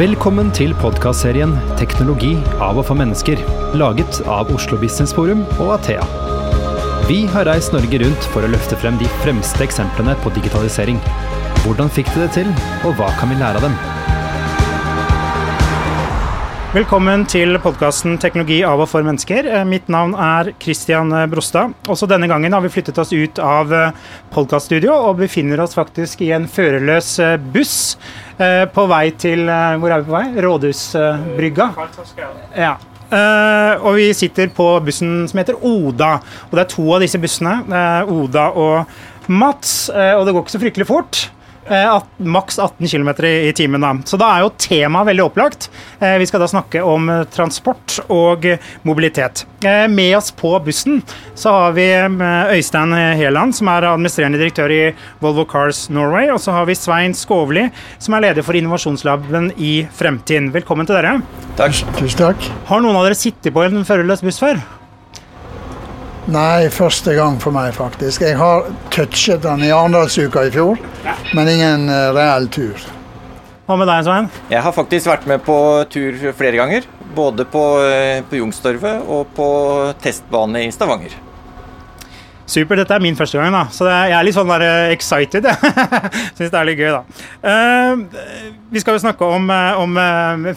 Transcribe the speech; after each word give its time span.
Velkommen 0.00 0.48
til 0.56 0.70
podkastserien 0.80 1.50
'Teknologi 1.76 2.30
av 2.56 2.78
og 2.80 2.86
for 2.88 2.96
mennesker', 2.96 3.42
laget 3.76 4.22
av 4.24 4.48
Oslo 4.48 4.78
Business 4.80 5.12
Forum 5.12 5.42
og 5.58 5.74
Athea. 5.74 6.06
Vi 7.04 7.26
har 7.28 7.44
reist 7.44 7.74
Norge 7.76 8.00
rundt 8.00 8.30
for 8.32 8.40
å 8.40 8.48
løfte 8.48 8.80
frem 8.80 8.96
de 8.96 9.10
fremste 9.20 9.60
eksemplene 9.60 10.16
på 10.24 10.32
digitalisering. 10.32 10.96
Hvordan 11.66 11.92
fikk 11.92 12.08
de 12.14 12.22
det 12.22 12.32
til, 12.32 12.48
og 12.80 12.96
hva 12.96 13.12
kan 13.20 13.28
vi 13.28 13.42
lære 13.42 13.60
av 13.60 13.68
dem? 13.68 13.76
Velkommen 16.70 17.26
til 17.26 17.58
podkasten 17.58 18.16
'Teknologi 18.16 18.62
av 18.64 18.80
og 18.80 18.88
for 18.88 19.02
mennesker'. 19.02 19.44
Eh, 19.44 19.64
Mitt 19.64 19.88
navn 19.88 20.14
er 20.14 20.54
Christian 20.60 21.10
Brostad. 21.28 21.74
Også 21.88 22.06
denne 22.08 22.28
gangen 22.28 22.52
har 22.52 22.62
vi 22.62 22.68
flyttet 22.68 22.96
oss 22.96 23.12
ut 23.12 23.38
av 23.38 23.72
eh, 23.72 23.90
podkaststudio 24.30 24.92
og 24.94 25.18
befinner 25.18 25.60
oss 25.60 25.74
faktisk 25.74 26.22
i 26.22 26.30
en 26.30 26.46
førerløs 26.46 27.18
eh, 27.18 27.36
buss 27.36 27.98
eh, 27.98 28.29
på 28.74 28.86
vei 28.88 29.06
til 29.20 29.48
eh, 29.48 29.74
Hvor 29.80 29.92
er 29.92 30.00
vi 30.00 30.08
på 30.08 30.16
vei? 30.16 30.44
Rådhusbrygga. 30.46 31.66
Ja. 32.56 32.76
Uh, 33.10 33.74
og 33.82 33.96
vi 33.98 34.12
sitter 34.14 34.52
på 34.54 34.64
bussen 34.86 35.24
som 35.26 35.40
heter 35.40 35.58
Oda. 35.66 36.12
Og 36.46 36.54
det 36.54 36.62
er 36.62 36.70
to 36.70 36.84
av 36.94 37.02
disse 37.02 37.18
bussene, 37.18 37.56
Uh, 37.66 38.12
Oda 38.14 38.50
og 38.54 39.30
Mats, 39.30 39.90
Uh, 39.90 40.14
og 40.18 40.26
det 40.26 40.34
går 40.34 40.44
ikke 40.44 40.54
så 40.54 40.62
fryktelig 40.62 40.86
fort. 40.86 41.24
Eh, 41.70 42.02
maks 42.16 42.58
18 42.58 42.88
km 42.88 43.24
i, 43.24 43.52
timen. 43.52 43.80
Da. 43.80 43.94
Så 44.04 44.18
da 44.18 44.32
er 44.34 44.42
jo 44.42 44.50
temaet 44.58 45.06
veldig 45.12 45.22
opplagt. 45.28 45.68
Eh, 46.00 46.16
vi 46.18 46.26
skal 46.26 46.42
da 46.42 46.48
snakke 46.50 46.82
om 46.82 47.06
eh, 47.08 47.22
transport 47.30 48.00
og 48.10 48.48
mobilitet. 48.82 49.44
Med 49.92 50.16
oss 50.16 50.30
på 50.32 50.54
bussen 50.64 51.02
så 51.36 51.52
har 51.52 51.74
vi 51.76 51.84
Øystein 51.92 52.94
Heland, 53.20 53.52
som 53.54 53.68
er 53.68 53.84
administrerende 53.90 54.40
direktør 54.40 54.72
i 54.72 54.80
Volvo 55.20 55.44
Cars 55.44 55.82
Norway. 55.92 56.30
Og 56.32 56.40
så 56.40 56.56
har 56.56 56.64
vi 56.66 56.78
Svein 56.78 57.14
Skovli, 57.14 57.68
som 58.00 58.16
er 58.16 58.24
leder 58.24 58.46
for 58.46 58.56
innovasjonslaben 58.56 59.52
i 59.60 59.74
Fremtiden. 60.00 60.48
Velkommen 60.56 60.88
til 60.88 60.96
dere. 60.96 61.18
Takk. 61.60 61.84
Tusen 62.00 62.24
takk. 62.24 62.50
Har 62.72 62.80
noen 62.80 62.96
av 62.96 63.10
dere 63.10 63.20
sittet 63.20 63.52
på 63.52 63.68
en 63.68 63.84
førerløs 63.84 64.24
buss 64.24 64.40
før? 64.40 64.64
Nei, 66.28 66.68
første 66.68 67.14
gang 67.16 67.38
for 67.40 67.54
meg, 67.54 67.72
faktisk. 67.72 68.20
Jeg 68.26 68.36
har 68.36 68.66
touchet 68.92 69.40
den 69.40 69.64
i 69.64 69.70
Arendalsuka 69.72 70.42
i 70.46 70.52
fjor, 70.52 70.80
men 71.32 71.48
ingen 71.48 71.88
eh, 71.88 72.10
reell 72.12 72.48
tur. 72.52 72.76
Hva 73.64 73.78
med 73.80 73.88
deg, 73.88 74.04
Svein? 74.04 74.28
Jeg 74.50 74.60
har 74.66 74.74
faktisk 74.76 75.08
vært 75.08 75.24
med 75.30 75.40
på 75.46 75.56
tur 75.90 76.18
flere 76.36 76.60
ganger. 76.60 76.86
Både 77.16 77.46
på, 77.48 77.64
eh, 77.86 78.20
på 78.28 78.36
Youngstorget 78.36 79.08
og 79.08 79.32
på 79.36 79.48
testbane 80.04 80.66
i 80.66 80.70
Stavanger. 80.74 81.16
Super, 82.50 82.80
dette 82.80 82.96
er 82.96 83.02
min 83.02 83.14
første 83.14 83.38
gang, 83.38 83.52
da. 83.54 83.68
så 83.70 83.86
jeg 83.86 84.14
er 84.16 84.24
litt 84.26 84.34
sånn 84.34 84.48
der 84.50 84.64
eh, 84.66 84.92
excited. 84.96 85.46
Syns 86.36 86.50
det 86.50 86.58
er 86.58 86.66
litt 86.66 86.80
gøy, 86.80 86.90
da. 86.96 87.26
Eh, 87.46 88.00
vi 88.74 88.82
skal 88.82 88.96
jo 88.96 89.02
snakke 89.04 89.28
om, 89.36 89.46
eh, 89.54 89.78
om 89.78 89.94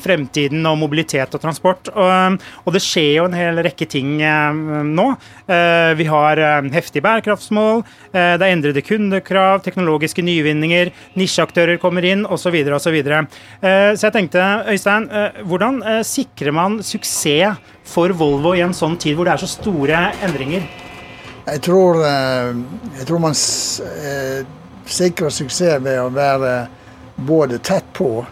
fremtiden 0.02 0.66
og 0.70 0.80
mobilitet 0.82 1.38
og 1.38 1.44
transport. 1.44 1.92
Og, 1.94 2.40
og 2.66 2.74
det 2.74 2.82
skjer 2.82 3.12
jo 3.20 3.28
en 3.28 3.38
hel 3.38 3.62
rekke 3.66 3.86
ting 3.90 4.16
nå. 4.18 5.06
Vi 5.46 6.06
har 6.10 6.42
heftige 6.74 7.04
bærekraftsmål, 7.06 7.84
det 8.14 8.22
er 8.24 8.46
endrede 8.48 8.84
kundekrav, 8.86 9.62
teknologiske 9.66 10.24
nyvinninger, 10.26 10.92
nisjeaktører 11.20 11.82
kommer 11.82 12.06
inn 12.08 12.26
osv. 12.26 12.42
Så, 12.44 12.92
videre. 12.92 13.22
og 13.24 13.66
så 13.98 14.10
jeg 14.10 14.16
tenkte, 14.18 14.44
Øystein, 14.74 15.08
hvordan 15.48 15.80
sikrer 16.06 16.54
man 16.56 16.82
suksess 16.84 17.62
for 17.88 18.14
Volvo 18.18 18.54
i 18.58 18.64
en 18.66 18.76
sånn 18.76 19.00
tid 19.00 19.18
hvor 19.18 19.30
det 19.30 19.38
er 19.38 19.46
så 19.46 19.54
store 19.56 20.08
endringer? 20.26 20.83
Jeg 21.46 21.62
tror, 21.62 22.06
eh, 22.06 22.56
jeg 22.98 23.08
tror 23.08 23.20
man 23.20 23.34
eh, 23.36 24.46
sikrer 24.86 25.30
suksess 25.30 25.82
ved 25.84 26.00
å 26.00 26.08
være 26.14 26.54
både 27.16 27.60
tett 27.60 27.90
på, 27.94 28.26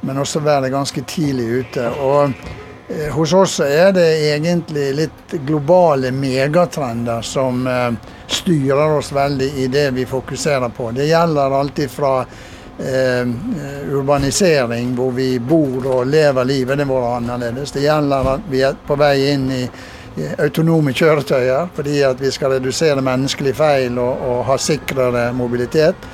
men 0.00 0.18
også 0.18 0.42
være 0.42 0.72
ganske 0.74 1.04
tidlig 1.06 1.46
ute. 1.60 1.86
Og 2.02 2.34
eh, 2.90 3.06
hos 3.14 3.36
oss 3.38 3.60
er 3.62 3.92
det 3.94 4.08
egentlig 4.32 4.88
litt 4.98 5.36
globale 5.46 6.10
megatrender 6.10 7.22
som 7.22 7.62
styrer 8.26 8.98
oss 8.98 9.12
veldig 9.14 9.52
i 9.62 9.70
det 9.70 9.90
vi 9.94 10.06
fokuserer 10.06 10.74
på. 10.74 10.90
Det 10.90 11.06
gjelder 11.06 11.58
alltid 11.60 11.90
fra 11.90 12.18
urbanisering, 13.88 14.90
hvor 14.98 15.14
vi 15.16 15.38
bor 15.40 15.86
og 15.94 16.10
lever 16.12 16.44
livet 16.44 16.82
vårt 16.84 17.14
annerledes. 17.22 17.72
Det 17.72 17.86
gjelder 17.86 18.34
at 18.34 18.50
vi 18.50 18.60
er 18.66 18.74
på 18.86 18.98
vei 19.00 19.30
inn 19.30 19.46
i 19.54 19.62
autonome 20.38 20.94
kjøretøyer, 20.96 21.72
fordi 21.76 21.98
at 22.06 22.20
vi 22.20 22.30
skal 22.32 22.56
redusere 22.56 23.04
menneskelige 23.04 23.58
feil 23.58 23.98
og, 24.00 24.22
og 24.24 24.46
ha 24.50 24.56
sikrere 24.60 25.28
mobilitet. 25.36 26.08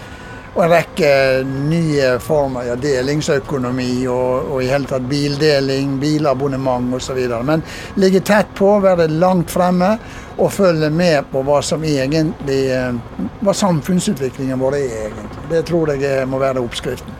Og 0.53 0.67
en 0.67 0.73
rekke 0.75 1.11
nye 1.49 2.09
former, 2.21 2.67
ja, 2.67 2.75
delingsøkonomi 2.77 4.03
og, 4.13 4.51
og 4.53 4.59
i 4.61 4.69
hele 4.69 4.85
tatt 4.91 5.07
bildeling, 5.09 5.95
bilabonnement 6.03 6.93
osv. 6.99 7.23
Men 7.49 7.65
ligge 7.97 8.21
tett 8.21 8.53
på, 8.59 8.75
være 8.85 9.09
langt 9.09 9.55
fremme 9.55 9.95
og 10.37 10.53
følge 10.53 10.91
med 10.93 11.31
på 11.33 11.41
hva 11.47 11.63
som 11.65 11.85
egentlig 11.89 12.61
eh, 12.69 13.01
hva 13.41 13.57
samfunnsutviklingen 13.57 14.61
vår 14.61 14.77
er 14.83 14.95
egentlig. 15.07 15.49
Det 15.55 15.65
tror 15.71 15.95
jeg 15.97 16.29
må 16.29 16.43
være 16.43 16.61
oppskriften. 16.61 17.17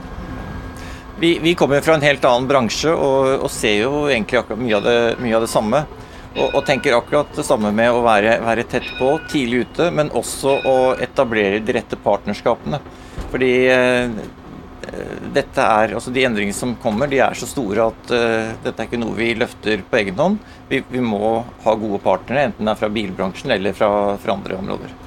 Vi, 1.23 1.37
vi 1.39 1.55
kommer 1.55 1.81
fra 1.81 1.95
en 1.97 2.05
helt 2.05 2.25
annen 2.27 2.51
bransje 2.51 2.93
og, 2.93 3.47
og 3.47 3.51
ser 3.55 3.79
jo 3.79 4.09
egentlig 4.11 4.43
akkurat 4.43 4.61
mye 4.61 4.77
av 4.77 4.87
det, 4.89 4.97
mye 5.23 5.37
av 5.39 5.45
det 5.47 5.53
samme. 5.53 5.85
Og, 6.33 6.47
og 6.57 6.63
tenker 6.65 6.97
akkurat 6.97 7.33
det 7.37 7.45
samme 7.45 7.73
med 7.77 7.93
å 7.93 8.05
være, 8.05 8.39
være 8.41 8.65
tett 8.71 8.89
på, 8.99 9.15
tidlig 9.29 9.67
ute, 9.67 9.91
men 9.93 10.13
også 10.17 10.55
å 10.69 10.77
etablere 10.97 11.61
de 11.61 11.75
rette 11.77 11.99
partnerskapene. 12.01 12.81
Fordi 13.33 13.53
eh, 13.69 14.23
dette 15.33 15.65
er, 15.65 15.95
altså 15.97 16.13
de 16.13 16.25
endringene 16.27 16.57
som 16.57 16.75
kommer, 16.81 17.09
de 17.09 17.21
er 17.23 17.37
så 17.39 17.49
store 17.49 17.91
at 17.93 18.13
eh, 18.17 18.51
dette 18.65 18.75
er 18.77 18.89
ikke 18.89 19.01
noe 19.01 19.17
vi 19.17 19.33
løfter 19.39 19.85
på 19.89 20.01
egen 20.01 20.19
hånd. 20.19 20.41
Vi, 20.69 20.83
vi 20.89 21.05
må 21.05 21.35
ha 21.65 21.77
gode 21.79 22.01
partnere, 22.05 22.49
enten 22.49 22.69
det 22.69 22.75
er 22.75 22.81
fra 22.81 22.93
bilbransjen 22.93 23.55
eller 23.57 23.77
fra, 23.77 23.93
fra 24.23 24.37
andre 24.37 24.59
områder. 24.59 24.99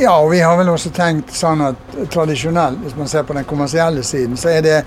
Ja, 0.00 0.14
og 0.16 0.30
vi 0.32 0.40
har 0.40 0.56
vel 0.56 0.70
også 0.72 0.90
tenkt 0.96 1.34
sånn 1.36 1.60
at 1.66 1.98
tradisjonelt, 2.12 2.80
hvis 2.84 2.96
man 2.96 3.10
ser 3.10 3.26
på 3.28 3.36
den 3.36 3.46
kommersielle 3.48 4.04
siden, 4.06 4.38
så 4.40 4.54
er 4.56 4.62
det, 4.64 4.78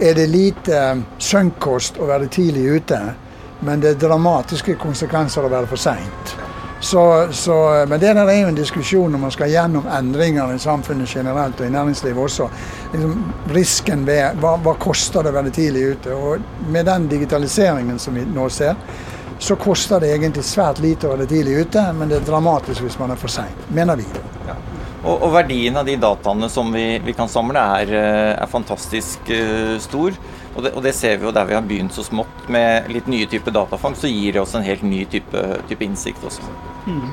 er 0.00 0.16
det 0.18 0.26
lite 0.30 0.80
eh, 0.80 1.04
sunnkost 1.22 2.00
å 2.00 2.10
være 2.10 2.32
tidlig 2.32 2.80
ute. 2.80 3.00
Men 3.60 3.80
det 3.80 3.94
er 3.94 4.02
dramatiske 4.08 4.74
konsekvenser 4.80 5.46
å 5.46 5.52
være 5.52 5.70
for 5.70 5.80
seint. 5.80 6.34
Så, 6.84 7.84
men 7.88 8.00
det 8.00 8.10
der 8.12 8.28
er 8.28 8.42
jo 8.42 8.48
en 8.50 8.58
diskusjon 8.58 9.14
når 9.14 9.20
man 9.22 9.32
skal 9.32 9.48
gjennom 9.48 9.86
endringer 9.88 10.52
i 10.52 10.58
samfunnet 10.60 11.08
generelt 11.08 11.60
og 11.60 11.66
i 11.66 11.72
næringslivet 11.72 12.20
også. 12.26 12.48
Liksom, 12.92 13.22
risken 13.56 14.04
ved 14.04 14.36
hva, 14.42 14.58
hva 14.60 14.74
koster 14.80 15.24
det 15.24 15.32
å 15.32 15.38
være 15.38 15.54
tidlig 15.54 15.86
ute? 15.94 16.12
Og 16.12 16.68
med 16.74 16.84
den 16.90 17.08
digitaliseringen 17.08 17.98
som 18.02 18.18
vi 18.18 18.26
nå 18.28 18.50
ser, 18.52 18.76
så 19.38 19.56
koster 19.56 20.00
det 20.00 20.12
egentlig 20.12 20.44
svært 20.46 20.82
lite 20.84 21.08
å 21.08 21.14
være 21.14 21.30
tidlig 21.30 21.64
ute, 21.64 21.88
men 21.96 22.12
det 22.12 22.20
er 22.20 22.28
dramatisk 22.28 22.84
hvis 22.84 23.00
man 23.00 23.14
er 23.14 23.20
for 23.20 23.32
sein, 23.32 23.52
mener 23.72 23.98
vi. 24.00 24.06
Og, 25.04 25.18
og 25.18 25.32
verdien 25.34 25.76
av 25.76 25.88
de 25.88 25.98
dataene 26.00 26.48
som 26.48 26.70
vi, 26.72 26.84
vi 27.04 27.12
kan 27.16 27.28
samle, 27.28 27.60
er, 27.80 27.90
eh, 27.92 28.30
er 28.40 28.48
fantastisk 28.48 29.28
uh, 29.28 29.74
stor. 29.82 30.16
Og 30.54 30.62
det, 30.62 30.70
og 30.74 30.84
det 30.86 30.94
ser 30.94 31.18
vi 31.18 31.26
jo 31.26 31.34
der 31.34 31.48
vi 31.48 31.56
har 31.56 31.66
begynt 31.66 31.94
så 31.94 32.04
smått 32.06 32.48
med 32.52 32.90
litt 32.92 33.08
nye 33.10 33.26
typer 33.30 33.54
datafangst, 33.54 34.04
så 34.04 34.10
gir 34.10 34.36
det 34.36 34.42
oss 34.44 34.54
en 34.54 34.66
helt 34.66 34.84
ny 34.86 35.02
type, 35.10 35.42
type 35.68 35.86
innsikt 35.86 36.22
også. 36.24 36.46
Mm. 36.84 37.08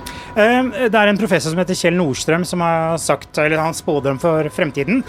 Det 0.91 1.00
er 1.00 1.09
en 1.09 1.19
professor 1.19 1.53
som 1.53 1.62
heter 1.62 1.78
Kjell 1.79 1.96
Nordstrøm 1.96 2.44
som 2.47 2.62
har 2.63 2.97
sagt, 3.02 3.31
eller 3.40 3.62
hans 3.63 3.81
spådom 3.81 4.19
for 4.22 4.50
fremtiden, 4.53 5.02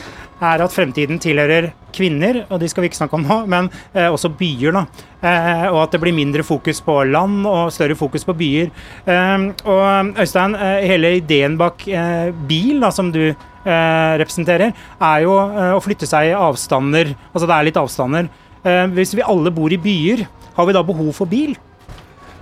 er 0.42 0.62
at 0.64 0.74
fremtiden 0.74 1.20
tilhører 1.22 1.72
kvinner, 1.94 2.42
og 2.48 2.62
de 2.62 2.70
skal 2.70 2.84
vi 2.84 2.90
ikke 2.90 3.00
snakke 3.02 3.18
om 3.18 3.26
nå, 3.26 3.38
men 3.52 3.68
eh, 3.92 4.08
også 4.08 4.32
byer. 4.38 4.74
da. 4.74 4.84
Eh, 5.20 5.66
og 5.68 5.82
at 5.84 5.94
det 5.94 6.00
blir 6.02 6.16
mindre 6.16 6.46
fokus 6.46 6.80
på 6.82 6.96
land 7.10 7.46
og 7.46 7.72
større 7.74 7.98
fokus 7.98 8.24
på 8.26 8.34
byer. 8.38 8.72
Og 9.66 10.12
Øystein, 10.22 10.56
eh, 10.56 10.86
hele 10.88 11.16
ideen 11.20 11.58
bak 11.60 11.84
bil, 12.48 12.80
da, 12.82 12.90
som 12.90 13.12
du 13.12 13.34
representerer, 13.64 14.72
er 15.00 15.24
jo 15.24 15.36
eh, 15.38 15.74
å 15.76 15.82
flytte 15.82 16.08
seg 16.08 16.30
i 16.30 16.36
avstander. 16.36 17.14
Altså 17.32 17.46
det 17.48 17.56
er 17.56 17.68
litt 17.68 17.80
avstander. 17.80 18.30
Eh, 18.62 18.86
hvis 18.96 19.14
vi 19.18 19.26
alle 19.26 19.52
bor 19.54 19.72
i 19.72 19.80
byer, 19.80 20.26
har 20.56 20.68
vi 20.68 20.76
da 20.76 20.82
behov 20.86 21.12
for 21.16 21.30
bil? 21.30 21.54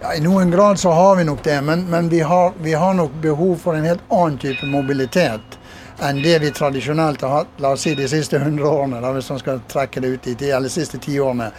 Ja, 0.01 0.15
I 0.17 0.23
noen 0.25 0.51
grad 0.51 0.81
så 0.81 0.95
har 0.97 1.17
vi 1.19 1.27
nok 1.29 1.43
det, 1.45 1.59
men, 1.65 1.85
men 1.93 2.09
vi, 2.09 2.23
har, 2.25 2.55
vi 2.65 2.73
har 2.73 2.95
nok 2.97 3.19
behov 3.21 3.59
for 3.61 3.77
en 3.77 3.85
helt 3.85 4.05
annen 4.09 4.39
type 4.41 4.67
mobilitet 4.67 5.59
enn 6.01 6.23
det 6.25 6.39
vi 6.41 6.51
tradisjonelt 6.57 7.21
har 7.21 7.35
hatt 7.35 7.61
la 7.61 7.75
oss 7.75 7.85
si, 7.85 7.93
de 7.95 8.07
siste 8.09 8.39
100 8.41 8.65
årene, 8.65 9.01
da, 9.05 9.13
hvis 9.13 9.29
man 9.31 9.41
skal 9.43 9.61
trekke 9.69 10.01
det 10.01 10.15
ut 10.15 10.29
i 10.31 10.35
tid, 10.35 10.49
eller 10.49 10.71
de 10.71 10.73
siste 10.73 11.01
ti 11.03 11.19
årene. 11.21 11.51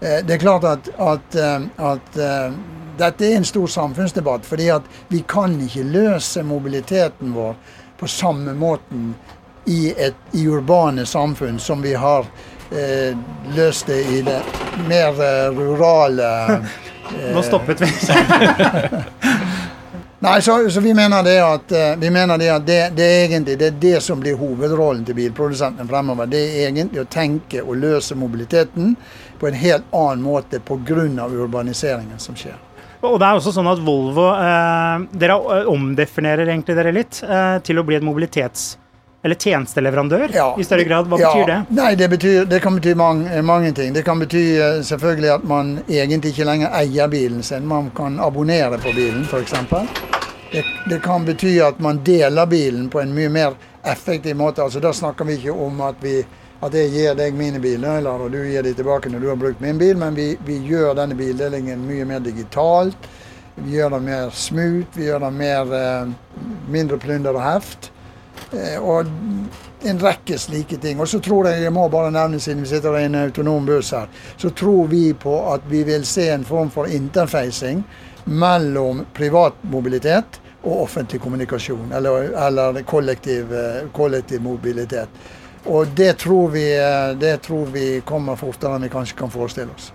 Eh, 0.00 0.20
Det 0.26 0.34
er 0.34 0.42
klart 0.42 0.64
at, 0.68 0.90
at, 1.00 1.38
eh, 1.40 1.64
at 1.80 2.18
eh, 2.20 2.58
dette 2.98 3.24
er 3.24 3.38
en 3.38 3.48
stor 3.48 3.66
samfunnsdebatt, 3.66 4.44
fordi 4.44 4.68
at 4.74 4.84
vi 5.08 5.22
kan 5.28 5.56
ikke 5.60 5.84
løse 5.88 6.44
mobiliteten 6.44 7.32
vår 7.36 7.56
på 7.98 8.08
samme 8.08 8.54
måten 8.54 9.14
i, 9.64 9.94
et, 9.96 10.14
i 10.32 10.46
urbane 10.48 11.06
samfunn 11.06 11.58
som 11.58 11.82
vi 11.82 11.94
har 11.94 12.26
eh, 12.70 13.16
løst 13.56 13.86
det 13.86 14.00
i 14.00 14.22
det 14.22 14.40
mer 14.88 15.22
eh, 15.22 15.50
rurale 15.58 16.60
Nå 17.34 17.42
stoppet 17.42 17.80
vi. 17.80 17.86
Nei, 20.18 20.40
så, 20.42 20.70
så, 20.70 20.80
vi 20.80 20.94
mener 20.94 21.22
det 21.22 21.36
at, 21.38 21.72
vi 22.00 22.10
mener 22.10 22.38
det, 22.38 22.48
at 22.50 22.66
det, 22.66 22.78
det, 22.96 23.04
er 23.04 23.24
egentlig 23.28 23.54
det, 23.58 23.66
er 23.66 23.78
det 23.80 24.00
som 24.02 24.18
blir 24.20 24.34
hovedrollen 24.34 25.04
til 25.06 25.14
bilprodusentene 25.14 25.86
fremover. 25.86 26.26
Det 26.26 26.40
er 26.42 26.66
egentlig 26.66 27.04
å 27.04 27.06
tenke 27.06 27.62
og 27.62 27.78
løse 27.78 28.18
mobiliteten 28.18 28.96
på 29.38 29.46
en 29.46 29.60
helt 29.60 29.86
annen 29.94 30.26
måte 30.26 30.58
pga. 30.58 31.28
urbaniseringen 31.30 32.18
som 32.18 32.34
skjer. 32.34 32.58
Og 33.06 33.20
det 33.20 33.28
er 33.28 33.38
også 33.38 33.52
sånn 33.54 33.68
at 33.70 33.82
Volvo 33.84 34.30
eh, 34.34 35.06
Dere 35.16 35.38
omdefinerer 35.72 36.48
egentlig 36.48 36.76
dere 36.78 36.94
litt 36.94 37.22
eh, 37.24 37.56
til 37.66 37.80
å 37.80 37.86
bli 37.86 37.98
et 37.98 38.06
mobilitets- 38.06 38.74
eller 39.26 39.34
tjenesteleverandør 39.42 40.30
ja, 40.34 40.54
i 40.58 40.64
større 40.64 40.84
grad. 40.86 41.08
Hva 41.10 41.18
ja, 41.18 41.30
betyr 41.32 41.48
det? 41.50 41.56
Nei, 41.74 41.88
det, 41.98 42.06
betyr, 42.12 42.44
det 42.46 42.60
kan 42.62 42.76
bety 42.78 42.92
mange, 42.94 43.40
mange, 43.42 43.72
ting. 43.74 43.90
Det 43.96 44.04
kan 44.06 44.20
bety 44.22 44.42
eh, 44.54 44.82
selvfølgelig 44.86 45.32
at 45.34 45.46
man 45.50 45.72
egentlig 45.88 46.30
ikke 46.30 46.46
lenger 46.46 46.76
eier 46.78 47.10
bilen 47.10 47.42
sin. 47.42 47.66
Man 47.66 47.90
kan 47.96 48.20
abonnere 48.22 48.78
på 48.78 48.92
bilen, 48.94 49.24
f.eks. 49.26 49.56
Det, 50.52 50.62
det 50.86 51.00
kan 51.02 51.26
bety 51.26 51.56
at 51.64 51.80
man 51.82 51.98
deler 52.06 52.46
bilen 52.46 52.86
på 52.92 53.02
en 53.02 53.16
mye 53.16 53.32
mer 53.32 53.56
effektiv 53.82 54.38
måte. 54.38 54.62
Altså, 54.62 54.80
da 54.84 54.94
snakker 54.94 55.26
vi 55.26 55.40
ikke 55.40 55.56
om 55.66 55.82
at, 55.88 55.98
vi, 56.00 56.20
at 56.64 56.74
jeg 56.74 56.92
gir 56.94 57.16
deg 57.18 57.36
mine 57.36 57.60
bilnøkler, 57.60 58.24
og 58.24 58.32
du 58.32 58.40
gir 58.40 58.64
dem 58.64 58.76
tilbake 58.76 59.10
når 59.12 59.22
du 59.22 59.28
har 59.28 59.40
brukt 59.40 59.60
min 59.60 59.78
bil, 59.80 59.96
men 60.00 60.16
vi, 60.16 60.30
vi 60.46 60.56
gjør 60.64 60.96
denne 60.96 61.16
bildelingen 61.18 61.84
mye 61.88 62.06
mer 62.08 62.22
digitalt. 62.24 63.10
Vi 63.56 63.76
gjør 63.76 63.96
den 63.96 64.08
mer 64.08 64.32
smooth, 64.36 64.96
vi 64.96 65.08
gjør 65.08 65.26
den 65.26 65.36
mer, 65.36 65.74
eh, 65.76 66.40
mindre 66.72 66.98
plunder 67.00 67.36
og 67.36 67.44
heft. 67.44 67.90
Eh, 68.52 68.76
og 68.80 69.06
en 69.86 70.00
rekke 70.00 70.38
slike 70.38 70.76
ting. 70.82 71.00
Og 71.00 71.08
så 71.08 71.20
tror 71.24 71.48
jeg, 71.50 71.62
jeg 71.64 71.72
må 71.72 71.86
bare 71.92 72.12
nevne 72.14 72.40
siden 72.40 72.64
vi 72.64 72.72
sitter 72.72 72.98
i 72.98 73.06
en 73.06 73.20
autonom 73.20 73.68
buss 73.68 73.92
her, 73.96 74.10
så 74.36 74.50
tror 74.50 74.90
vi 74.92 75.10
på 75.12 75.38
at 75.52 75.64
vi 75.70 75.84
vil 75.88 76.04
se 76.06 76.28
en 76.32 76.44
form 76.44 76.72
for 76.72 76.90
interfacing 76.90 77.84
mellom 78.26 79.04
privat 79.14 79.56
mobilitet 79.70 80.40
og 80.66 80.82
offentlig 80.82 81.20
kommunikasjon, 81.22 81.92
eller, 81.94 82.32
eller 82.46 82.82
kollektiv, 82.82 83.52
eh, 83.54 83.82
kollektiv, 83.94 84.42
mobilitet. 84.42 85.08
Og 85.66 85.86
det 85.98 86.12
tror, 86.22 86.48
vi, 86.54 86.66
eh, 86.78 87.12
det 87.18 87.36
tror 87.42 87.66
vi 87.74 88.00
kommer 88.06 88.36
fortere 88.38 88.76
enn 88.76 88.86
vi 88.86 88.92
kanskje 88.92 89.18
kan 89.18 89.30
forestille 89.30 89.72
oss. 89.74 89.92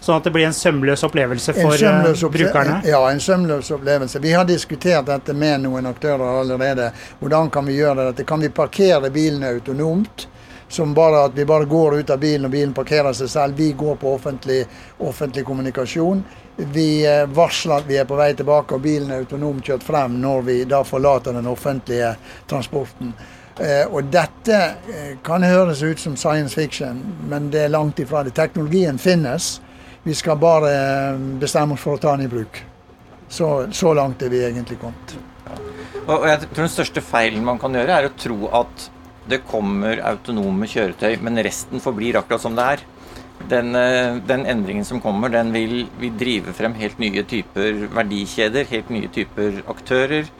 Sånn 0.00 0.20
at 0.20 0.24
det 0.28 0.30
blir 0.30 0.46
en 0.46 0.54
sømløs 0.54 1.02
opplevelse 1.08 1.52
for 1.56 1.74
sømløs 1.76 2.22
opple 2.22 2.44
brukerne? 2.44 2.78
Ja, 2.86 3.00
en 3.10 3.20
sømløs 3.20 3.70
opplevelse. 3.74 4.20
Vi 4.22 4.32
har 4.32 4.46
diskutert 4.46 5.08
dette 5.08 5.34
med 5.34 5.64
noen 5.64 5.88
aktører 5.90 6.40
allerede. 6.40 6.92
Hvordan 7.18 7.50
kan 7.50 7.66
vi 7.66 7.78
gjøre 7.80 8.10
dette? 8.10 8.26
Kan 8.28 8.44
vi 8.44 8.52
parkere 8.54 9.10
bilene 9.10 9.50
autonomt? 9.56 10.28
Som 10.68 10.92
bare 10.94 11.24
at 11.24 11.34
vi 11.34 11.46
bare 11.48 11.64
går 11.64 11.98
ut 11.98 12.10
av 12.10 12.20
bilen 12.20 12.44
og 12.46 12.52
bilen 12.52 12.74
parkerer 12.76 13.16
seg 13.16 13.30
selv. 13.32 13.56
Vi 13.56 13.72
går 13.72 13.96
på 13.96 14.12
offentlig, 14.12 14.60
offentlig 14.98 15.46
kommunikasjon. 15.48 16.22
Vi 16.56 16.90
eh, 17.06 17.24
varsler 17.26 17.80
at 17.80 17.88
vi 17.88 17.96
er 17.96 18.06
på 18.06 18.18
vei 18.18 18.34
tilbake 18.36 18.76
og 18.76 18.84
bilen 18.84 19.10
er 19.10 19.24
autonomt 19.24 19.64
kjørt 19.64 19.86
frem 19.86 20.20
når 20.20 20.44
vi 20.46 20.58
da 20.68 20.82
forlater 20.84 21.34
den 21.34 21.48
offentlige 21.48 22.12
transporten. 22.50 23.14
Eh, 23.58 23.86
og 23.90 24.06
dette 24.12 24.58
eh, 24.86 25.14
kan 25.26 25.42
høres 25.42 25.80
ut 25.82 25.98
som 25.98 26.14
science 26.16 26.54
fiction, 26.54 27.00
men 27.30 27.48
det 27.50 27.64
er 27.64 27.72
langt 27.74 27.98
ifra 27.98 28.22
det. 28.22 28.36
Teknologien 28.36 29.00
finnes. 29.02 29.56
Vi 30.04 30.14
skal 30.14 30.38
bare 30.38 30.70
eh, 30.74 31.24
bestemme 31.42 31.74
oss 31.74 31.82
for 31.82 31.98
å 31.98 32.02
ta 32.02 32.14
den 32.14 32.28
i 32.28 32.30
bruk. 32.30 32.60
Så, 33.28 33.48
så 33.74 33.92
langt 33.98 34.22
er 34.22 34.30
vi 34.32 34.44
egentlig 34.46 34.78
kommet. 34.80 35.16
Og 36.08 36.22
jeg 36.24 36.44
tror 36.44 36.62
Den 36.62 36.70
største 36.72 37.02
feilen 37.04 37.42
man 37.44 37.58
kan 37.60 37.74
gjøre, 37.74 37.96
er 37.98 38.08
å 38.08 38.14
tro 38.16 38.46
at 38.56 38.86
det 39.28 39.42
kommer 39.44 40.00
autonome 40.08 40.68
kjøretøy, 40.70 41.18
men 41.20 41.42
resten 41.44 41.82
forblir 41.84 42.16
akkurat 42.16 42.40
som 42.40 42.54
det 42.56 42.68
er. 42.76 42.84
Den, 43.50 43.76
den 44.26 44.46
endringen 44.48 44.86
som 44.88 45.02
kommer, 45.04 45.30
den 45.30 45.52
vil, 45.52 45.82
vil, 46.00 46.14
drive 46.18 46.54
frem 46.56 46.72
helt 46.80 46.96
nye 47.02 47.22
typer 47.28 47.84
verdikjeder, 47.92 48.64
helt 48.70 48.88
nye 48.94 49.10
typer 49.12 49.60
aktører. 49.68 50.30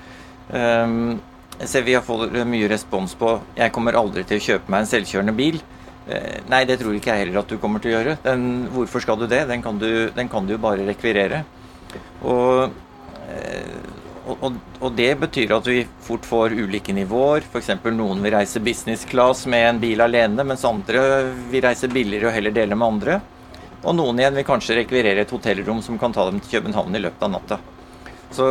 Um, 0.48 1.18
ser 1.66 1.82
vi 1.82 1.96
har 1.96 2.04
fått 2.06 2.32
mye 2.46 2.68
respons 2.70 3.14
på 3.18 3.40
'jeg 3.56 3.72
kommer 3.72 3.98
aldri 3.98 4.24
til 4.24 4.38
å 4.38 4.46
kjøpe 4.46 4.70
meg 4.70 4.80
en 4.80 4.92
selvkjørende 4.92 5.34
bil'. 5.34 5.62
Eh, 6.08 6.40
nei, 6.48 6.64
det 6.64 6.78
tror 6.80 6.94
ikke 6.96 7.12
jeg 7.12 7.26
heller 7.26 7.42
at 7.42 7.50
du 7.50 7.58
kommer 7.58 7.80
til 7.80 7.92
å 7.92 7.98
gjøre. 7.98 8.18
Den, 8.22 8.68
hvorfor 8.72 9.00
skal 9.04 9.18
du 9.20 9.26
det? 9.26 9.46
Den 9.48 9.62
kan 9.62 9.78
du, 9.78 10.08
den 10.14 10.28
kan 10.28 10.46
du 10.46 10.56
bare 10.56 10.86
rekvirere. 10.86 11.44
Og, 12.24 12.70
eh, 13.28 13.76
og, 14.26 14.56
og, 14.80 14.92
det 14.96 15.10
betyr 15.20 15.52
at 15.56 15.68
vi 15.68 15.82
fort 16.00 16.24
får 16.24 16.56
ulike 16.56 16.94
nivåer. 16.96 17.44
F.eks. 17.44 17.74
noen 17.92 18.22
vil 18.24 18.32
reise 18.38 18.60
business 18.60 19.04
class 19.04 19.44
med 19.46 19.68
en 19.68 19.80
bil 19.82 20.00
alene, 20.00 20.44
mens 20.44 20.64
andre 20.64 21.02
vil 21.52 21.64
reise 21.64 21.90
billigere 21.92 22.30
og 22.30 22.36
heller 22.38 22.56
dele 22.56 22.78
med 22.78 22.88
andre. 22.88 23.20
Og 23.84 23.94
noen 23.94 24.18
igjen 24.18 24.40
vil 24.40 24.48
kanskje 24.48 24.80
rekvirere 24.80 25.22
et 25.22 25.32
hotellrom 25.32 25.82
som 25.84 26.00
kan 26.00 26.12
ta 26.12 26.24
dem 26.30 26.40
til 26.40 26.58
København 26.58 26.96
i 26.96 27.02
løpet 27.04 27.28
av 27.28 27.34
natta. 27.36 27.60
Så 28.32 28.48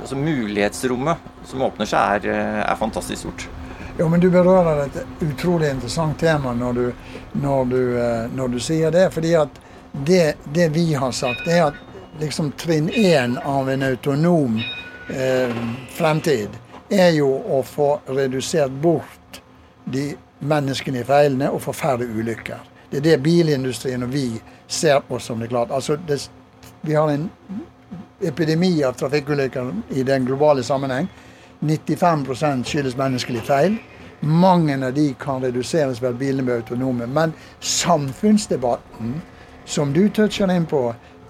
altså, 0.00 0.16
mulighetsrommet 0.16 1.16
som 1.46 1.62
åpner 1.62 1.86
seg, 1.88 2.24
er, 2.24 2.30
eh, 2.34 2.60
er 2.70 2.76
fantastisk 2.76 3.20
stort. 3.20 3.48
Jo, 3.98 4.08
men 4.08 4.20
Du 4.20 4.30
berører 4.30 4.84
et 4.84 4.98
utrolig 5.20 5.70
interessant 5.70 6.18
tema 6.20 6.52
når 6.54 6.72
du, 6.72 6.92
når 7.32 7.64
du, 7.64 7.98
eh, 7.98 8.30
når 8.34 8.48
du 8.48 8.60
sier 8.60 8.90
det. 8.90 9.10
fordi 9.12 9.34
at 9.34 9.48
det, 9.92 10.34
det, 10.44 10.68
vi 10.68 10.94
har 10.94 11.12
sagt, 11.12 11.48
er 11.48 11.64
at 11.66 11.74
liksom 12.20 12.52
trinn 12.52 12.88
én 12.88 13.38
av 13.44 13.70
en 13.70 13.82
autonom 13.82 14.60
eh, 15.08 15.56
fremtid 15.90 16.48
er 16.88 17.10
jo 17.10 17.28
å 17.28 17.62
få 17.62 18.00
redusert 18.06 18.70
bort 18.70 19.40
de 19.84 20.14
menneskene 20.38 21.00
i 21.00 21.04
feilene 21.04 21.50
og 21.50 21.62
få 21.62 21.72
færre 21.72 22.06
ulykker. 22.06 22.60
Det 22.90 23.00
er 23.00 23.04
det 23.04 23.22
bilindustrien 23.22 24.02
og 24.02 24.12
vi 24.12 24.40
ser 24.66 25.00
på 25.00 25.18
som 25.18 25.40
det 25.40 25.48
klart. 25.48 25.70
Altså, 25.70 25.96
det, 25.96 26.30
vi 26.80 26.94
har 26.94 27.10
en 27.10 27.28
epidemi 28.20 28.84
av 28.84 28.92
trafikkulykker 28.92 29.72
i 29.88 30.02
den 30.02 30.24
globale 30.24 30.62
sammenheng. 30.62 31.08
95% 31.60 32.64
skyldes 32.64 32.96
menneskelig 32.96 33.42
feil. 33.42 33.76
Mange 34.20 34.86
av 34.86 34.94
de 34.94 35.14
kan 35.18 35.42
reduseres 35.42 36.02
ved 36.02 36.10
at 36.10 36.18
bilene 36.18 36.42
blir 36.46 36.62
autonome. 36.62 37.06
Men 37.06 37.32
samfunnsdebatten, 37.60 39.20
som 39.64 39.92
du 39.92 40.08
toucher 40.08 40.50
inn 40.50 40.66
på, 40.66 40.82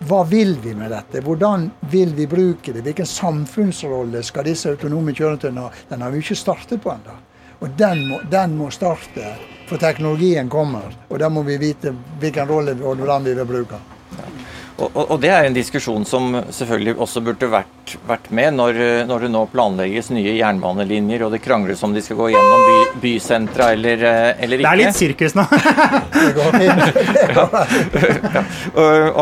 hva 0.09 0.23
vil 0.25 0.55
vi 0.63 0.75
med 0.79 0.93
dette? 0.95 1.21
Hvordan 1.21 1.71
vil 1.91 2.15
vi 2.15 2.27
bruke 2.27 2.73
det? 2.73 2.85
Hvilken 2.87 3.07
samfunnsrolle 3.07 4.23
skal 4.23 4.47
disse 4.47 4.71
autonome 4.71 5.15
kjøretøyene 5.17 5.65
ha? 5.65 5.73
Den 5.89 6.05
har 6.05 6.15
vi 6.15 6.23
ikke 6.23 6.39
startet 6.39 6.83
på 6.83 6.93
ennå. 6.93 7.17
Og 7.59 7.73
den 7.75 8.05
må, 8.07 8.21
den 8.31 8.55
må, 8.57 8.71
starte, 8.71 9.33
for 9.67 9.83
teknologien 9.83 10.49
kommer. 10.49 10.95
Og 11.09 11.19
da 11.19 11.29
må 11.29 11.43
vi 11.43 11.59
vite 11.59 11.93
hvilken 12.23 12.47
rolle 12.49 12.77
og 12.79 13.01
hvordan 13.01 13.27
vi 13.27 13.35
vil 13.35 13.49
bruke 13.49 13.81
den. 14.15 14.39
Og, 14.79 14.95
og, 14.95 15.17
det 15.19 15.33
er 15.35 15.43
en 15.49 15.57
diskusjon 15.57 16.05
som 16.07 16.37
selvfølgelig 16.55 16.93
også 17.03 17.19
burde 17.27 17.49
vært, 17.51 17.97
vært 18.07 18.29
med 18.35 18.55
når, 18.55 18.77
når, 19.09 19.25
det 19.27 19.31
nå 19.35 19.41
planlegges 19.51 20.11
nye 20.15 20.37
jernbanelinjer 20.37 21.25
og 21.27 21.33
det 21.35 21.41
krangles 21.43 21.83
om 21.83 21.91
de 21.97 22.03
skal 22.05 22.17
gå 22.21 22.29
gjennom 22.31 22.63
by, 22.69 22.77
bysentra 23.03 23.73
eller, 23.75 24.05
eh, 24.07 24.43
eller, 24.47 24.63
ikke. 24.63 24.63
Det 24.63 24.71
er 24.71 24.83
litt 24.85 25.01
sirkus 25.01 25.35
nå. 25.35 25.43
ja. 28.39 28.43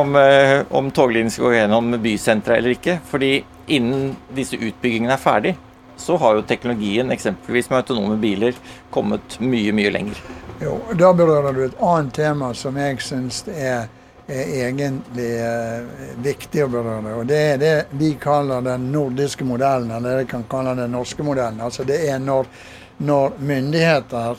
Om, 0.03 0.09
eh, 0.21 0.61
om 0.77 0.93
toglinjen 0.93 1.33
skal 1.33 1.49
gå 1.49 1.57
gjennom 1.57 1.85
bysentra 2.05 2.61
eller 2.61 2.77
ikke. 2.77 3.01
Fordi 3.09 3.41
innen 3.73 4.13
disse 4.37 4.61
utbyggingene 4.61 5.17
er 5.17 5.25
ferdig, 5.25 5.57
så 5.97 6.21
har 6.21 6.37
jo 6.37 6.45
teknologien, 6.45 7.09
eksempelvis 7.17 7.73
med 7.73 7.81
autonome 7.81 8.21
biler, 8.21 8.53
kommet 8.93 9.41
mye, 9.41 9.73
mye 9.73 9.89
lenger. 9.95 10.21
Jo, 10.61 10.85
Da 11.01 11.17
berører 11.17 11.53
du 11.57 11.65
et 11.65 11.81
annet 11.81 12.13
tema 12.17 12.53
som 12.57 12.77
jeg 12.77 13.01
syns 13.05 13.45
er 13.49 13.89
er 14.27 14.69
egentlig 14.69 15.29
eh, 15.39 15.83
viktig 16.23 16.65
å 16.65 16.71
berøre. 16.71 17.15
Og 17.21 17.27
Det 17.27 17.39
er 17.53 17.61
det 17.61 17.75
vi 17.99 18.15
kaller 18.21 18.65
den 18.65 18.91
nordiske 18.93 19.45
modellen, 19.47 19.91
eller 19.91 20.23
det 20.23 20.31
kan 20.31 20.45
kalle 20.51 20.75
den 20.75 20.93
norske 20.93 21.23
modellen. 21.23 21.61
Altså 21.61 21.85
Det 21.85 22.01
er 22.11 22.19
når, 22.19 22.47
når 22.99 23.39
myndigheter, 23.39 24.37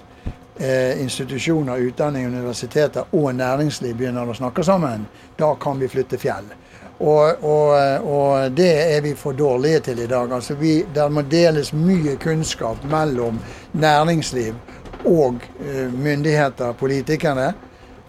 eh, 0.59 1.01
institusjoner, 1.01 1.77
utdanning, 1.77 2.27
universiteter 2.27 3.05
og 3.11 3.35
næringsliv 3.35 3.95
begynner 3.95 4.27
å 4.27 4.35
snakke 4.35 4.63
sammen. 4.63 5.07
Da 5.37 5.55
kan 5.55 5.79
vi 5.79 5.87
flytte 5.87 6.19
fjell. 6.19 6.49
Og, 6.97 7.43
og, 7.45 7.75
og, 8.09 8.51
det 8.57 8.71
er 8.97 9.01
vi 9.05 9.13
for 9.15 9.37
dårlige 9.37 9.79
til 9.85 9.99
i 10.01 10.07
dag. 10.09 10.31
Altså 10.33 10.55
vi, 10.57 10.81
Der 10.93 11.09
må 11.09 11.21
deles 11.21 11.69
mye 11.73 12.15
kunnskap 12.17 12.83
mellom 12.89 13.37
næringsliv 13.71 14.55
og 15.05 15.45
eh, 15.61 15.93
myndigheter, 15.93 16.73
politikerne 16.73 17.53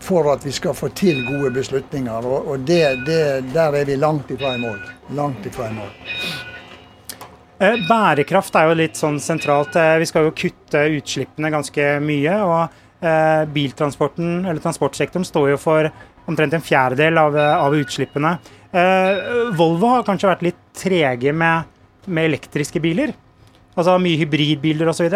for 0.00 0.28
at 0.32 0.44
vi 0.46 0.52
skal 0.54 0.76
få 0.76 0.90
til 0.96 1.24
gode 1.26 1.50
beslutninger. 1.54 2.26
Og, 2.26 2.52
og 2.52 2.66
det, 2.68 2.82
det, 3.06 3.22
der 3.54 3.80
er 3.80 3.88
vi 3.88 3.96
langt 3.98 4.30
ifra 4.34 4.54
i 4.56 4.62
mål. 4.62 4.78
Langt 5.18 5.46
ifra 5.48 5.70
i 5.70 5.76
mål. 5.76 5.90
Eh, 7.58 7.74
bærekraft 7.88 8.54
er 8.54 8.68
jo 8.70 8.76
litt 8.78 8.98
sånn 8.98 9.18
sentralt. 9.22 9.74
Eh, 9.78 9.96
vi 9.98 10.06
skal 10.06 10.28
jo 10.28 10.34
kutte 10.36 10.84
utslippene 10.94 11.50
ganske 11.50 11.88
mye. 12.04 12.36
og 12.44 13.04
eh, 13.04 13.42
Biltransporten, 13.54 14.44
eller 14.44 14.62
transportsektoren, 14.62 15.26
står 15.26 15.54
jo 15.54 15.62
for 15.62 15.90
omtrent 16.28 16.54
en 16.54 16.62
fjerdedel 16.62 17.18
av, 17.18 17.36
av 17.38 17.74
utslippene. 17.74 18.36
Volvo 19.56 19.94
har 19.94 20.02
kanskje 20.04 20.28
vært 20.28 20.42
litt 20.44 20.58
trege 20.76 21.32
med, 21.32 21.70
med 22.04 22.28
elektriske 22.28 22.82
biler. 22.84 23.14
Altså 23.78 23.94
mye 24.02 24.18
hybridbiler 24.20 24.90
osv. 24.92 25.06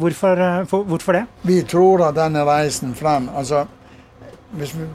Hvorfor, 0.00 0.42
hvorfor 0.66 1.20
det? 1.20 1.22
Vi 1.46 1.60
tror 1.70 2.02
at 2.08 2.18
denne 2.18 2.42
reisen 2.48 2.96
frem 2.98 3.28
altså 3.30 3.62
hvis 4.58 4.74
vi 4.74 4.86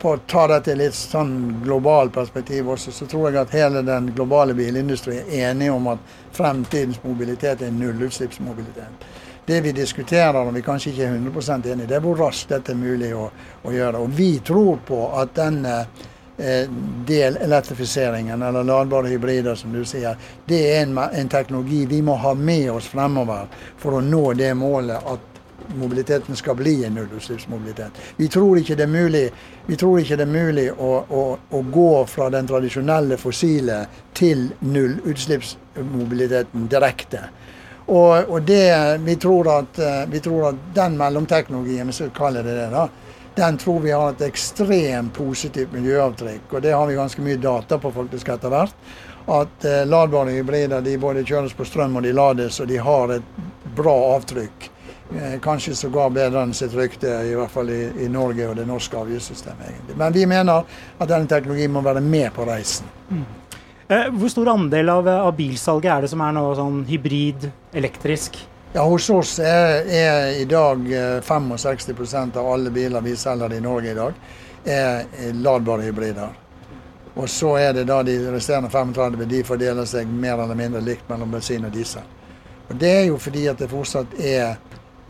på 0.00 0.14
å 0.14 0.20
ta 0.26 0.46
dette 0.48 0.72
i 0.72 0.78
litt 0.80 0.96
sånn 0.96 1.60
global 1.64 2.10
perspektiv 2.10 2.70
også, 2.72 2.92
så 2.92 3.06
tror 3.06 3.28
jeg 3.28 3.40
at 3.42 3.54
hele 3.54 3.82
den 3.84 4.08
globale 4.16 4.54
bilindustrien 4.56 5.28
er 5.28 5.50
enig 5.50 5.68
om 5.72 5.90
at 5.92 6.14
fremtidens 6.36 7.02
mobilitet 7.04 7.62
er 7.66 7.74
nullutslippsmobilitet. 7.76 9.04
Det 9.44 9.60
vi 9.60 9.74
diskuterer, 9.76 10.38
og 10.40 10.54
vi 10.54 10.62
kanskje 10.64 10.92
ikke 10.92 11.08
er 11.08 11.18
100% 11.18 11.68
enig 11.72 11.88
det 11.90 11.98
er 11.98 12.04
hvor 12.04 12.16
raskt 12.20 12.52
dette 12.54 12.72
er 12.72 12.80
mulig 12.80 13.10
å, 13.16 13.26
å 13.66 13.74
gjøre. 13.74 14.00
Og 14.00 14.16
vi 14.16 14.30
tror 14.46 14.80
på 14.86 15.00
at 15.20 15.34
denne 15.36 15.74
eh, 16.38 16.70
delelektrifiseringen, 17.08 18.42
eller 18.46 18.64
ladbare 18.64 19.10
hybrider, 19.10 19.58
som 19.58 19.74
du 19.74 19.82
sier, 19.84 20.16
det 20.46 20.60
er 20.70 20.84
en, 20.84 20.96
en 20.96 21.32
teknologi 21.32 21.82
vi 21.90 22.00
må 22.06 22.16
ha 22.22 22.32
med 22.38 22.70
oss 22.72 22.88
fremover 22.92 23.50
for 23.80 23.98
å 23.98 24.04
nå 24.04 24.30
det 24.38 24.54
målet 24.56 25.12
at 25.12 25.29
mobiliteten 25.74 26.36
skal 26.36 26.56
bli 26.56 26.84
en 26.84 26.94
nullutslippsmobilitet. 26.94 27.92
Vi 28.16 28.28
tror 28.28 28.58
ikke 28.58 28.74
det 28.74 28.82
er 28.82 28.86
mulig, 28.86 29.32
det 29.66 30.20
er 30.20 30.26
mulig 30.26 30.72
å, 30.72 31.04
å, 31.08 31.38
å, 31.50 31.62
gå 31.62 32.06
fra 32.06 32.30
den 32.30 32.46
tradisjonelle 32.46 33.16
fossile 33.20 33.86
til 34.14 34.50
nullutslippsmobiliteten 34.60 36.68
direkte. 36.70 37.20
Og, 37.86 38.30
og 38.30 38.42
det, 38.46 38.98
vi, 39.04 39.16
tror 39.16 39.48
at, 39.58 39.78
vi 40.10 40.20
tror 40.22 40.48
at 40.52 40.56
den 40.74 40.98
mellomteknologien, 40.98 41.86
hvis 41.90 42.00
vi 42.04 42.10
kaller 42.14 42.46
det 42.46 42.54
det, 42.54 42.70
da, 42.70 42.88
den 43.34 43.58
tror 43.58 43.80
vi 43.80 43.90
har 43.90 44.12
et 44.12 44.26
ekstremt 44.26 45.14
positivt 45.16 45.72
miljøavtrykk. 45.72 46.52
Og 46.52 46.62
det 46.62 46.74
har 46.74 46.86
vi 46.86 46.98
ganske 46.98 47.22
mye 47.24 47.38
data 47.40 47.78
på 47.78 47.92
faktisk 47.94 48.28
etter 48.28 48.52
hvert. 48.52 48.74
At 49.30 49.64
eh, 49.68 49.86
ladbare 49.86 50.32
hybrider 50.34 50.82
de 50.82 50.96
både 50.98 51.26
kjøres 51.26 51.54
på 51.54 51.64
strøm 51.66 51.96
og 51.98 52.06
de 52.06 52.12
lades, 52.16 52.60
og 52.60 52.68
de 52.70 52.78
har 52.82 53.14
et 53.14 53.40
bra 53.76 53.96
avtrykk 54.16 54.64
Eh, 54.64 54.79
kanskje 55.42 55.74
sågar 55.74 56.12
bedre 56.14 56.44
enn 56.44 56.52
sitt 56.54 56.74
rykte, 56.76 57.10
i 57.26 57.34
hvert 57.34 57.50
fall 57.50 57.70
i, 57.74 57.80
i 58.04 58.08
Norge 58.08 58.46
og 58.46 58.56
det 58.60 58.66
norske 58.68 58.96
avgiftssystemet. 58.96 59.64
egentlig. 59.72 59.96
Men 59.98 60.14
vi 60.14 60.26
mener 60.30 60.62
at 60.98 61.10
denne 61.10 61.26
teknologien 61.26 61.72
må 61.74 61.82
være 61.82 62.02
med 62.04 62.30
på 62.36 62.46
reisen. 62.46 62.86
Mm. 63.10 63.24
Eh, 63.90 64.06
hvor 64.14 64.30
stor 64.30 64.48
andel 64.52 64.88
av, 64.88 65.08
av, 65.08 65.32
bilsalget 65.34 65.90
er 65.90 66.04
det 66.04 66.08
som 66.12 66.20
er 66.22 66.34
nå 66.36 66.44
sånn 66.54 66.84
hybrid, 66.86 67.48
elektrisk? 67.74 68.38
Ja, 68.70 68.84
Hos 68.86 69.08
oss 69.10 69.32
er, 69.42 69.82
er 69.82 70.36
i 70.38 70.44
dag 70.46 70.84
65 71.26 71.90
eh, 71.90 72.38
av 72.38 72.52
alle 72.52 72.70
biler 72.70 73.02
vi 73.02 73.16
selger 73.18 73.56
i 73.56 73.58
Norge 73.64 73.90
i 73.90 73.96
dag, 73.98 74.22
er 74.62 75.34
ladbare 75.42 75.88
hybrider. 75.88 76.38
Og 77.18 77.26
så 77.28 77.56
er 77.58 77.74
det 77.74 77.88
da 77.90 77.98
de 78.06 78.14
resterende 78.30 78.70
35% 78.70 79.26
de 79.26 79.42
fordeler 79.42 79.90
seg 79.90 80.06
mer 80.06 80.38
eller 80.38 80.54
mindre 80.54 80.86
likt 80.86 81.10
mellom 81.10 81.34
bensin 81.34 81.66
og 81.66 81.74
diesel. 81.74 82.06
Og 82.70 82.78
Det 82.78 82.92
er 83.00 83.04
jo 83.08 83.18
fordi 83.18 83.48
at 83.50 83.58
det 83.58 83.72
fortsatt 83.72 84.14
er 84.22 84.60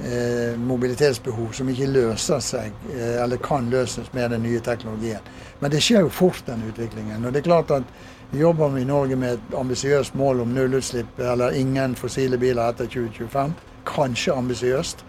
eh, 0.04 0.59
mobilitetsbehov 0.59 1.52
som 1.57 1.69
ikke 1.69 1.90
løser 1.90 2.40
seg, 2.45 2.73
eh, 2.95 3.19
eller 3.23 3.40
kan 3.42 3.71
løses 3.71 4.12
med 4.12 4.30
den 4.30 4.42
nye 4.42 4.61
teknologien. 4.61 5.26
Men 5.61 5.71
det 5.71 5.83
skjer 5.85 6.07
jo 6.07 6.09
fort, 6.09 6.42
den 6.47 6.64
utviklingen. 6.69 7.25
Og 7.25 7.33
det 7.33 7.42
er 7.42 7.50
klart 7.50 7.71
at 7.80 7.92
Jobber 8.33 8.69
vi 8.69 8.83
i 8.83 8.87
Norge 8.87 9.16
med 9.19 9.33
et 9.33 9.54
ambisiøst 9.59 10.14
mål 10.14 10.45
om 10.45 10.52
nullutslipp 10.54 11.19
eller 11.19 11.50
ingen 11.59 11.97
fossile 11.99 12.38
biler 12.38 12.71
etter 12.71 12.87
2025? 12.87 13.57
Kanskje 13.90 14.37
ambisiøst, 14.38 15.02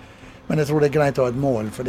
men 0.48 0.58
jeg 0.58 0.68
tror 0.68 0.82
det 0.82 0.90
er 0.90 0.96
greit 0.96 1.20
å 1.22 1.28
ha 1.28 1.30
et 1.30 1.38
mål. 1.38 1.70
for 1.70 1.86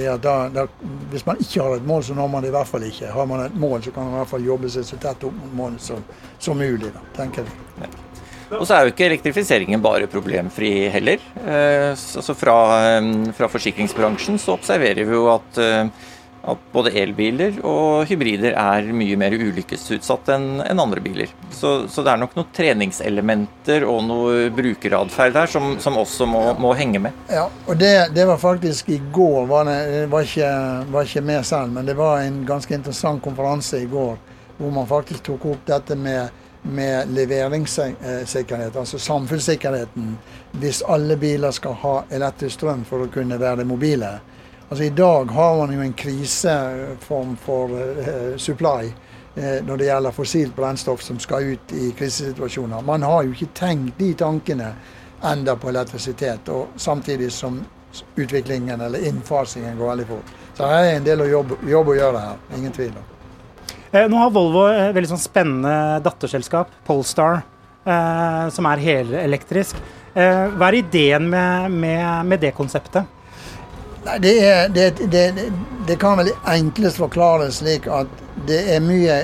Hvis 1.10 1.26
man 1.26 1.40
ikke 1.40 1.62
har 1.62 1.76
et 1.76 1.86
mål, 1.86 2.04
så 2.04 2.14
når 2.14 2.28
man 2.28 2.42
det 2.42 2.48
i 2.48 2.52
hvert 2.52 2.68
fall 2.68 2.82
ikke. 2.82 3.10
Har 3.10 3.26
man 3.26 3.40
et 3.40 3.56
mål, 3.56 3.82
så 3.82 3.90
kan 3.90 4.04
man 4.04 4.12
i 4.12 4.16
hvert 4.16 4.28
fall 4.28 4.44
jobbe 4.44 4.70
seg 4.70 4.84
så 4.84 4.96
tett 4.96 5.24
opp 5.24 5.32
mot 5.32 5.54
målet 5.54 5.80
som, 5.80 6.04
som 6.38 6.56
mulig. 6.56 6.92
Da, 6.92 7.00
tenker 7.16 7.48
jeg. 7.48 8.11
Og 8.58 8.66
så 8.68 8.76
er 8.76 8.86
jo 8.86 8.92
ikke 8.92 9.08
elektrifiseringen 9.08 9.82
bare 9.82 10.08
problemfri 10.10 10.72
heller. 10.92 11.20
Eh, 11.42 11.92
altså 11.92 12.34
fra, 12.36 12.56
eh, 12.84 13.12
fra, 13.36 13.48
forsikringsbransjen 13.52 14.40
så 14.40 14.56
observerer 14.58 15.06
vi 15.08 15.16
jo 15.16 15.28
at, 15.32 15.60
eh, 15.62 16.10
at, 16.42 16.66
både 16.74 16.92
elbiler 16.98 17.60
og 17.64 18.04
hybrider 18.10 18.56
er 18.58 18.90
mye 18.92 19.16
mer 19.16 19.32
ulykkesutsatt 19.38 20.32
enn 20.34 20.48
en 20.66 20.82
andre 20.84 21.00
biler. 21.00 21.32
Så, 21.50 21.86
så, 21.88 22.02
det 22.02 22.12
er 22.12 22.20
nok 22.20 22.36
noen 22.36 22.50
treningselementer 22.52 23.86
og 23.88 24.02
noe 24.08 24.50
brukeratferd 24.52 25.38
her 25.38 25.48
som, 25.52 25.76
som 25.80 25.96
også 26.02 26.28
må, 26.28 26.42
må, 26.60 26.74
henge 26.76 27.00
med. 27.06 27.24
Ja, 27.32 27.46
og 27.66 27.78
det, 27.80 27.94
det, 28.16 28.26
var 28.28 28.42
faktisk 28.42 28.92
i 28.92 29.00
går, 29.14 29.46
var 29.48 29.70
det 29.70 30.04
var 30.12 30.28
ikke, 30.28 30.52
var 30.92 31.08
ikke 31.08 31.24
med 31.30 31.48
selv, 31.48 31.72
men 31.72 31.88
det 31.88 31.96
var 31.96 32.20
en 32.26 32.42
ganske 32.48 32.74
interessant 32.74 33.22
konferanse 33.24 33.80
i 33.80 33.88
går 33.88 34.18
hvor 34.62 34.70
man 34.70 34.86
faktisk 34.86 35.24
tok 35.26 35.46
opp 35.54 35.62
dette 35.66 35.96
med 35.98 36.41
med 36.62 37.08
leveringssikkerhet, 37.08 38.76
altså 38.76 38.98
samfunnssikkerheten, 38.98 40.18
hvis 40.52 40.82
alle 40.88 41.16
biler 41.16 41.50
skal 41.50 41.72
ha 41.82 41.94
elektrisk 42.10 42.54
strøm 42.60 42.84
for 42.84 43.02
å 43.02 43.10
kunne 43.10 43.40
være 43.40 43.64
mobile. 43.64 44.12
Altså 44.68 44.84
I 44.84 44.94
dag 44.96 45.30
har 45.30 45.56
man 45.58 45.74
jo 45.74 45.82
en 45.82 45.92
kriseform 45.92 47.36
for 47.36 47.74
uh, 47.74 48.36
supply 48.36 48.92
uh, 49.36 49.58
når 49.66 49.76
det 49.76 49.88
gjelder 49.90 50.16
fossilt 50.16 50.56
brennstoff 50.56 51.02
som 51.02 51.18
skal 51.18 51.52
ut 51.52 51.74
i 51.76 51.90
krisesituasjoner. 51.98 52.80
Man 52.80 53.02
har 53.02 53.26
jo 53.26 53.34
ikke 53.34 53.52
tenkt 53.58 53.98
de 53.98 54.14
tankene 54.14 54.74
enda 55.22 55.56
på 55.56 55.68
elektrisitet, 55.68 56.48
og 56.48 56.68
samtidig 56.76 57.32
som 57.32 57.60
utviklingen 58.16 58.80
eller 58.80 59.08
innfasingen 59.08 59.78
går 59.78 59.88
veldig 59.88 60.06
fort. 60.06 60.36
Så 60.54 60.66
her 60.66 60.84
er 60.84 60.96
en 60.96 61.04
del 61.06 61.26
jobb, 61.30 61.58
jobb 61.68 61.92
å 61.92 61.98
gjøre 61.98 62.28
her, 62.28 62.40
ingen 62.56 62.72
tvil 62.72 62.94
om. 62.96 63.11
Eh, 63.92 64.08
nå 64.08 64.16
har 64.16 64.30
Volvo 64.32 64.64
et 64.72 64.94
veldig 64.96 65.10
sånn 65.10 65.20
spennende 65.20 66.00
datterselskap, 66.00 66.70
Polestar, 66.86 67.42
eh, 67.84 68.46
som 68.48 68.68
er 68.70 68.80
helelektrisk. 68.80 69.76
Eh, 70.14 70.46
hva 70.56 70.70
er 70.70 70.78
ideen 70.78 71.28
med, 71.28 71.74
med, 71.76 72.06
med 72.30 72.40
det 72.40 72.54
konseptet? 72.56 73.04
Nei, 74.06 74.16
det, 74.24 74.32
er, 74.40 74.72
det, 74.72 74.86
det, 75.12 75.26
det, 75.86 75.96
kan 76.00 76.16
vel 76.18 76.32
enklest 76.48 76.98
forklares 76.98 77.60
slik 77.60 77.84
at 77.86 78.08
det 78.48 78.62
er 78.72 78.80
mye 78.82 79.20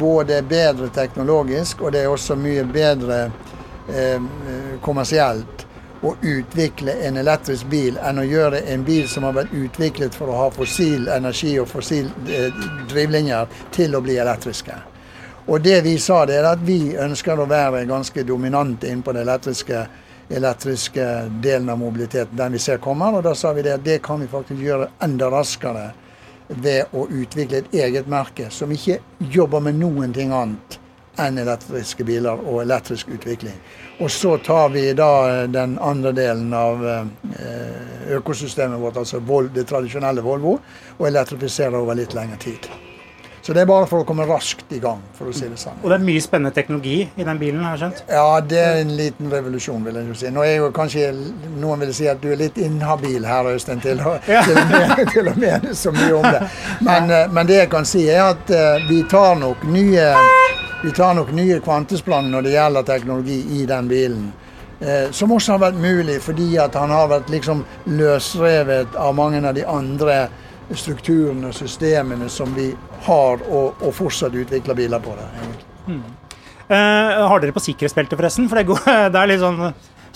både 0.00 0.40
bedre 0.48 0.88
teknologisk, 0.96 1.84
og 1.84 1.92
det 1.92 2.06
er 2.06 2.10
også 2.10 2.38
mye 2.40 2.64
bedre 2.72 3.26
eh, 3.92 4.16
kommersielt 4.80 5.66
å 6.02 6.14
utvikle 6.22 6.92
en 7.06 7.16
elektrisk 7.20 7.66
bil 7.68 7.98
enn 8.00 8.20
å 8.22 8.24
gjøre 8.24 8.62
en 8.72 8.84
bil 8.84 9.08
som 9.08 9.26
har 9.28 9.34
vært 9.36 9.52
utviklet 9.52 10.16
for 10.16 10.32
å 10.32 10.38
ha 10.38 10.46
fossil 10.54 11.08
energi 11.12 11.58
og 11.60 11.68
fossil 11.68 12.08
eh, 12.28 12.48
drivlinjer, 12.88 13.50
til 13.74 13.96
å 13.96 14.00
bli 14.04 14.16
elektriske. 14.20 14.78
Og 15.50 15.60
det 15.60 15.80
vi 15.84 15.96
sa, 15.98 16.22
det 16.26 16.38
er 16.40 16.48
at 16.52 16.62
vi 16.64 16.94
ønsker 16.96 17.40
å 17.40 17.48
være 17.50 17.84
ganske 17.88 18.24
dominante 18.24 18.92
på 19.04 19.12
den 19.12 19.26
elektriske, 19.26 19.80
elektriske 20.30 21.06
delen 21.42 21.72
av 21.72 21.80
mobiliteten, 21.80 22.36
den 22.38 22.54
vi 22.54 22.62
ser 22.62 22.78
kommer. 22.78 23.18
Og 23.18 23.24
da 23.26 23.34
sa 23.34 23.52
vi 23.56 23.64
det 23.66 23.74
at 23.74 23.84
det 23.84 23.98
kan 24.04 24.20
vi 24.20 24.30
faktisk 24.30 24.62
gjøre 24.62 24.92
enda 25.02 25.30
raskere 25.32 25.90
ved 26.50 26.94
å 26.96 27.06
utvikle 27.06 27.60
et 27.60 27.74
eget 27.82 28.08
merke 28.10 28.48
som 28.50 28.70
ikke 28.72 29.00
jobber 29.32 29.62
med 29.64 29.78
noen 29.78 30.14
ting 30.14 30.32
annet 30.34 30.78
enn 31.20 31.38
elektriske 31.38 32.06
biler 32.06 32.40
og 32.46 32.62
elektrisk 32.62 33.10
utvikling. 33.12 33.58
Og 34.00 34.10
så 34.10 34.38
tar 34.38 34.68
vi 34.68 34.92
da 34.96 35.10
eh, 35.28 35.48
den 35.52 35.78
andre 35.78 36.12
delen 36.16 36.52
av 36.56 36.86
eh, 36.88 38.14
økosystemet 38.16 38.80
vårt, 38.80 38.96
altså 38.96 39.20
det 39.52 39.66
tradisjonelle 39.68 40.24
Volvo, 40.24 40.58
og 40.98 41.08
elektrifiserer 41.08 41.76
over 41.76 41.98
litt 41.98 42.16
lengre 42.16 42.40
tid. 42.40 42.70
Så 43.42 43.54
det 43.56 43.62
er 43.62 43.68
bare 43.68 43.86
for 43.88 44.02
å 44.02 44.06
komme 44.08 44.26
raskt 44.28 44.72
i 44.76 44.78
gang, 44.80 45.00
for 45.16 45.30
å 45.30 45.34
si 45.34 45.46
det 45.48 45.56
sånn. 45.60 45.78
Og 45.80 45.88
det 45.88 45.96
er 45.96 46.02
mye 46.04 46.20
spennende 46.20 46.52
teknologi 46.56 46.98
i 47.08 47.24
den 47.24 47.38
bilen, 47.40 47.62
har 47.64 47.76
jeg 47.76 47.80
skjønt? 47.82 48.02
Ja, 48.12 48.40
det 48.44 48.60
er 48.60 48.80
en 48.82 48.92
liten 48.98 49.30
revolusjon, 49.32 49.84
vil 49.84 49.96
jeg 49.96 50.10
jo 50.10 50.16
si. 50.20 50.32
Nå 50.32 50.44
er 50.44 50.58
jo 50.58 50.68
kanskje 50.76 51.08
noen 51.60 51.84
vil 51.84 51.94
si 51.96 52.08
at 52.08 52.20
du 52.20 52.28
er 52.32 52.40
litt 52.40 52.60
inhabil 52.60 53.24
her, 53.28 53.48
Øystein, 53.54 53.80
til, 53.84 54.00
ja. 54.00 54.44
til, 54.44 54.60
å 54.60 54.66
mene, 54.68 55.06
til, 55.14 55.32
å 55.32 55.36
mene, 55.40 55.76
så 55.76 55.92
mye 55.96 56.12
om 56.20 56.28
det. 56.28 56.50
Men, 56.84 57.10
eh, 57.16 57.32
men 57.32 57.48
det 57.48 57.62
jeg 57.62 57.72
kan 57.72 57.88
si, 57.88 58.04
er 58.12 58.30
at 58.30 58.54
vi 58.88 59.02
tar 59.08 59.40
nok 59.40 59.64
nye 59.72 60.12
vi 60.82 60.92
tar 60.92 61.14
nok 61.14 61.32
nye 61.36 61.60
kvantesprang 61.60 62.30
når 62.30 62.46
det 62.46 62.54
gjelder 62.54 62.86
teknologi 62.88 63.40
i 63.60 63.66
den 63.66 63.88
bilen. 63.88 64.30
Eh, 64.80 65.10
som 65.12 65.32
også 65.32 65.52
har 65.52 65.64
vært 65.66 65.80
mulig 65.80 66.20
fordi 66.24 66.54
at 66.58 66.74
han 66.78 66.92
har 66.94 67.10
vært 67.10 67.28
liksom 67.28 67.64
løsrevet 67.84 68.96
av 68.96 69.12
mange 69.14 69.42
av 69.44 69.54
de 69.54 69.66
andre 69.68 70.22
strukturene 70.72 71.50
og 71.50 71.54
systemene 71.54 72.30
som 72.32 72.54
vi 72.56 72.70
har, 73.04 73.42
og, 73.50 73.82
og 73.82 73.94
fortsatt 73.94 74.34
utvikler 74.34 74.78
biler 74.78 75.02
på. 75.04 75.16
det. 75.18 75.28
Mm. 75.92 76.02
Eh, 76.70 77.22
har 77.28 77.42
dere 77.42 77.52
på 77.52 77.64
sikkerhetsbelte, 77.64 78.16
forresten? 78.16 78.48
For 78.48 78.60
det, 78.60 78.68
går, 78.70 78.84
det 79.12 79.20
er 79.20 79.32
litt 79.32 79.42
sånn 79.42 79.60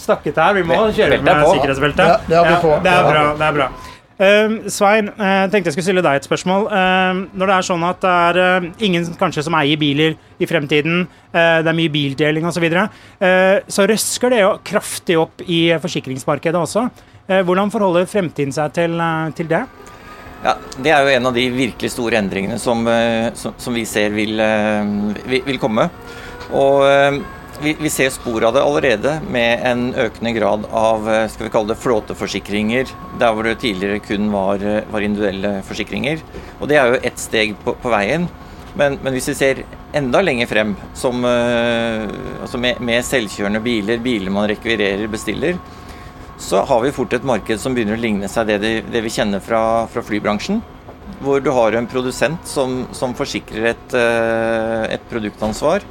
stakket 0.00 0.38
her. 0.40 0.54
Vi 0.56 0.64
må 0.68 0.78
kjøre 0.94 1.21
med 1.21 1.49
sikkerhetsbelte. 1.50 2.06
Ja, 2.09 2.21
det 2.28 2.38
har 2.40 2.49
vi 2.49 2.56
på. 2.62 2.73
Ja, 2.73 2.85
det 2.87 2.94
er 2.94 3.11
bra. 3.11 3.26
det 3.40 3.50
er 3.50 3.59
bra. 3.59 3.68
Uh, 4.14 4.68
Svein, 4.71 5.09
uh, 5.11 5.47
tenkte 5.50 5.73
jeg 5.73 5.75
skulle 5.75 5.87
stille 5.88 6.02
deg 6.06 6.21
et 6.21 6.26
spørsmål. 6.28 6.68
Uh, 6.71 7.25
når 7.35 7.50
det 7.50 7.54
er 7.56 7.66
sånn 7.66 7.87
at 7.87 8.02
det 8.04 8.12
er 8.28 8.38
uh, 8.38 8.68
ingen 8.87 9.09
kanskje 9.18 9.42
som 9.42 9.56
eier 9.59 9.80
biler 9.80 10.14
i 10.38 10.47
fremtiden, 10.47 11.06
det 11.35 11.66
er 11.66 11.75
mye 11.75 11.90
bildeling 11.90 12.44
osv., 12.47 12.54
så, 12.54 12.62
videre, 12.62 12.83
så 13.71 13.85
røsker 13.90 14.30
det 14.30 14.38
jo 14.38 14.50
kraftig 14.66 15.16
opp 15.18 15.42
i 15.50 15.66
forsikringsmarkedet 15.83 16.61
også. 16.61 16.85
hvordan 17.47 17.73
forholder 17.75 18.06
fremtiden 18.06 18.54
seg 18.54 18.71
til, 18.76 19.02
til, 19.35 19.49
det? 19.50 19.62
Ja, 20.44 20.54
Det 20.78 20.92
er 20.94 21.02
jo 21.02 21.14
en 21.16 21.26
av 21.26 21.35
de 21.35 21.49
virkelig 21.54 21.90
store 21.90 22.21
endringene 22.23 22.59
som, 22.62 22.87
som, 23.35 23.54
som 23.59 23.75
vi 23.75 23.83
ser 23.88 24.14
vil, 24.14 24.38
vil 25.26 25.59
komme. 25.62 25.88
Og 26.54 26.87
vi, 27.62 27.76
vi, 27.80 27.90
ser 27.90 28.11
spor 28.11 28.44
av 28.44 28.54
det 28.54 28.62
allerede 28.62 29.18
med 29.30 29.61
en 29.66 29.84
økende 29.94 30.32
grad 30.37 30.64
av 30.70 31.08
eh, 31.11 31.26
skal 31.30 31.46
vi 31.46 31.52
kalle 31.54 31.73
det 31.73 31.80
flåteforsikringer, 31.82 32.90
der 33.20 33.34
hvor 33.34 33.46
det 33.46 33.58
tidligere 33.62 34.02
kun 34.04 34.30
var, 34.32 34.62
eh, 34.64 34.82
var 34.90 35.04
individuelle 35.04 35.61
forsikringer. 35.66 36.23
Og 36.61 36.68
Det 36.68 36.80
er 36.80 36.90
jo 36.90 37.02
ett 37.02 37.20
steg 37.20 37.54
på, 37.64 37.76
på 37.80 37.92
veien. 37.92 38.26
Men, 38.75 38.99
men, 39.02 39.14
hvis 39.14 39.28
vi 39.30 39.37
ser 39.38 39.62
enda 39.94 40.18
lenger 40.25 40.50
frem, 40.50 40.75
som, 40.99 41.23
uh, 41.23 42.08
altså 42.42 42.58
med, 42.58 42.80
med, 42.82 43.04
selvkjørende 43.06 43.61
biler, 43.62 44.00
biler 44.02 44.34
man 44.34 44.49
rekvirerer, 44.50 45.06
bestiller, 45.11 45.61
så 46.42 46.64
har 46.66 46.82
vi 46.82 46.90
fort 46.92 47.14
et 47.14 47.26
marked 47.26 47.61
som 47.62 47.76
begynner 47.76 47.94
å 47.94 48.02
ligne 48.02 48.30
seg 48.30 48.50
det, 48.50 48.73
det 48.90 49.02
vi 49.04 49.12
kjenner 49.14 49.38
fra, 49.44 49.61
fra, 49.92 50.02
flybransjen. 50.02 50.58
Hvor 51.25 51.40
du 51.40 51.50
har 51.52 51.76
en 51.76 51.87
produsent 51.88 52.49
som, 52.49 52.84
som 52.96 53.14
forsikrer 53.16 53.70
et, 53.75 53.96
uh, 53.96 54.84
et 54.92 55.04
produktansvar 55.11 55.84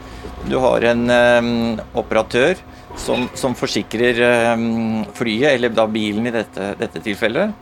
du 0.50 0.58
har 0.60 0.84
en 0.90 1.04
um, 1.10 1.80
operatør 1.96 2.58
som, 3.00 3.28
som 3.36 3.56
forsikrer 3.56 4.20
um, 4.54 5.06
flyet, 5.16 5.54
eller 5.54 5.72
da 5.74 5.86
bilen 5.88 6.28
i 6.28 6.34
dette, 6.36 6.74
dette, 6.80 7.04
tilfellet. 7.04 7.54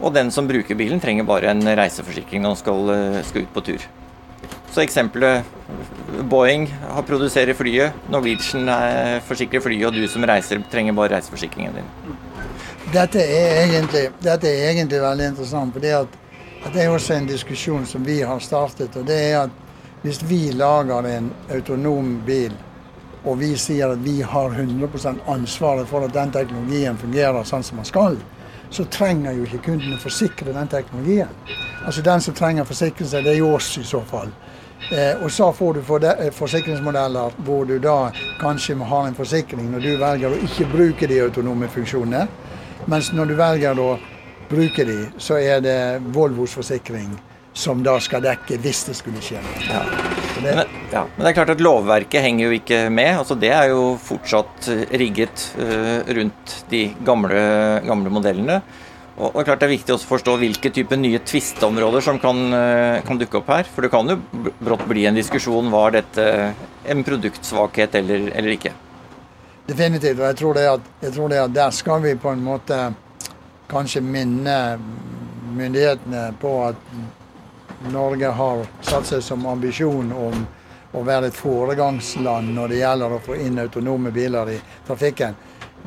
Og 0.00 0.14
den 0.14 0.32
som 0.34 0.48
bruker 0.48 0.78
bilen, 0.78 1.02
trenger 1.02 1.26
bare 1.28 1.52
en 1.52 1.62
reiseforsikring 1.76 2.42
når 2.42 2.54
han 2.54 2.62
skal, 2.62 2.94
skal 3.28 3.44
ut 3.44 3.52
på 3.54 3.64
tur. 3.68 3.84
Så 4.74 4.82
eksempelet 4.82 5.44
Boeing 6.30 6.66
har 6.72 7.04
produserer 7.06 7.54
flyet, 7.54 7.94
Norwegian 8.10 8.66
er, 8.72 9.20
forsikrer 9.28 9.62
flyet, 9.62 9.86
og 9.86 9.94
du 9.94 10.08
som 10.10 10.24
reiser, 10.26 10.64
trenger 10.72 10.96
bare 10.96 11.14
reiseforsikringen 11.18 11.78
din. 11.78 12.18
Dette 12.94 13.22
er 13.22 13.62
egentlig, 13.68 14.08
dette 14.22 14.50
er 14.50 14.72
egentlig 14.72 15.00
veldig 15.04 15.30
interessant. 15.34 15.76
fordi 15.76 15.94
at, 16.00 16.20
det 16.72 16.84
er 16.84 16.90
også 16.94 17.14
en 17.14 17.26
diskusjon 17.28 17.86
som 17.86 18.04
vi 18.04 18.22
har 18.22 18.38
startet. 18.40 18.96
og 18.96 19.04
det 19.06 19.18
er 19.30 19.38
at 19.42 19.50
hvis 20.02 20.22
vi 20.22 20.52
lager 20.52 21.06
en 21.08 21.30
autonom 21.52 22.22
bil, 22.26 22.52
og 23.24 23.38
vi 23.40 23.54
sier 23.56 23.88
at 23.88 23.98
vi 24.04 24.22
har 24.22 24.50
100% 24.50 25.28
ansvaret 25.28 25.88
for 25.88 26.04
at 26.04 26.12
den 26.12 26.32
teknologien 26.32 26.98
fungerer 26.98 27.44
sånn 27.44 27.62
som 27.64 27.80
den 27.80 27.88
skal, 27.88 28.18
så 28.70 28.84
trenger 28.84 29.32
jo 29.32 29.46
ikke 29.46 29.62
kunden 29.64 29.94
å 29.94 30.00
forsikre 30.02 30.52
den 30.52 30.68
teknologien. 30.68 31.30
Altså 31.86 32.02
Den 32.02 32.20
som 32.20 32.34
trenger 32.34 32.64
forsikrelse, 32.64 33.22
det 33.22 33.32
er 33.32 33.38
jo 33.38 33.54
oss 33.54 33.78
i 33.78 33.84
så 33.84 34.00
fall. 34.00 34.28
Eh, 34.92 35.22
og 35.24 35.30
så 35.32 35.52
får 35.52 35.74
du 35.74 36.06
eh, 36.08 36.32
forsikringsmodeller 36.32 37.38
hvor 37.44 37.64
du 37.64 37.78
da 37.78 38.10
kanskje 38.40 38.74
må 38.76 38.84
ha 38.84 39.06
en 39.06 39.16
forsikring 39.16 39.70
når 39.72 39.80
du 39.80 39.96
velger 39.96 40.32
å 40.32 40.40
ikke 40.44 40.68
bruke 40.68 41.08
de 41.08 41.22
autonome 41.24 41.68
funksjonene. 41.72 42.26
Mens 42.86 43.12
når 43.12 43.30
du 43.30 43.34
velger 43.38 43.80
å 43.80 43.94
bruke 44.54 44.86
de, 44.88 44.98
så 45.18 45.38
er 45.42 45.62
det 45.64 45.78
Volvos 46.14 46.54
forsikring 46.56 47.12
som 47.54 47.82
da 47.86 47.94
skal 48.02 48.24
dekke 48.24 48.58
hvis 48.62 48.82
det 48.88 48.96
skulle 48.98 49.22
skje. 49.22 49.38
Ja. 49.68 49.82
Men, 50.42 50.64
ja. 50.90 51.04
men, 51.06 51.20
det 51.22 51.30
er 51.30 51.36
klart 51.36 51.52
at 51.54 51.62
lovverket 51.62 52.24
henger 52.24 52.48
jo 52.48 52.56
ikke 52.56 52.80
med. 52.90 53.12
altså 53.20 53.36
Det 53.38 53.52
er 53.54 53.70
jo 53.70 53.94
fortsatt 54.02 54.68
eh, 54.72 54.82
rigget 54.98 55.46
uh, 55.60 56.02
rundt 56.18 56.56
de 56.72 56.88
gamle, 57.06 57.44
gamle 57.86 58.10
modellene. 58.12 58.58
Og, 59.14 59.28
og 59.30 59.44
klart 59.46 59.62
Det 59.62 59.68
er 59.68 59.76
viktig 59.76 59.94
å 59.94 60.00
forstå 60.02 60.34
hvilke 60.40 60.72
type 60.74 60.98
nye 60.98 61.22
tvisteområder 61.22 62.02
som 62.02 62.18
kan, 62.22 62.42
uh, 62.50 62.98
kan, 63.06 63.20
dukke 63.22 63.38
opp 63.38 63.52
her. 63.54 63.70
For 63.70 63.86
det 63.86 63.92
kan 63.94 64.10
jo 64.10 64.18
brått 64.58 64.82
bli 64.90 65.06
en 65.06 65.20
diskusjon 65.20 65.70
var 65.72 65.94
dette 65.94 66.26
en 66.90 67.06
produktsvakhet 67.06 67.94
eller, 68.02 68.32
eller 68.34 68.58
ikke. 68.58 68.74
Definitivt. 69.64 70.18
og 70.18 70.26
jeg 70.26 70.36
tror, 70.42 70.58
at, 70.58 70.92
jeg 71.06 71.14
tror, 71.14 71.30
det 71.30 71.40
at, 71.40 71.54
der 71.54 71.70
skal 71.72 72.02
vi 72.04 72.18
på 72.20 72.34
en 72.34 72.42
måte 72.44 72.82
kanskje 73.70 74.00
minne 74.00 74.78
myndighetene 75.56 76.34
på 76.40 76.52
at 76.64 76.76
Norge 77.92 78.26
har 78.26 78.66
satt 78.80 79.06
seg 79.06 79.22
som 79.22 79.46
ambisjon 79.46 80.12
om 80.12 80.46
å 80.94 81.02
være 81.04 81.28
et 81.28 81.36
foregangsland 81.36 82.54
når 82.54 82.72
det 82.72 82.80
gjelder 82.80 83.14
å 83.14 83.22
få 83.22 83.36
inn 83.42 83.58
autonome 83.58 84.12
biler 84.14 84.54
i 84.54 84.58
trafikken. 84.86 85.34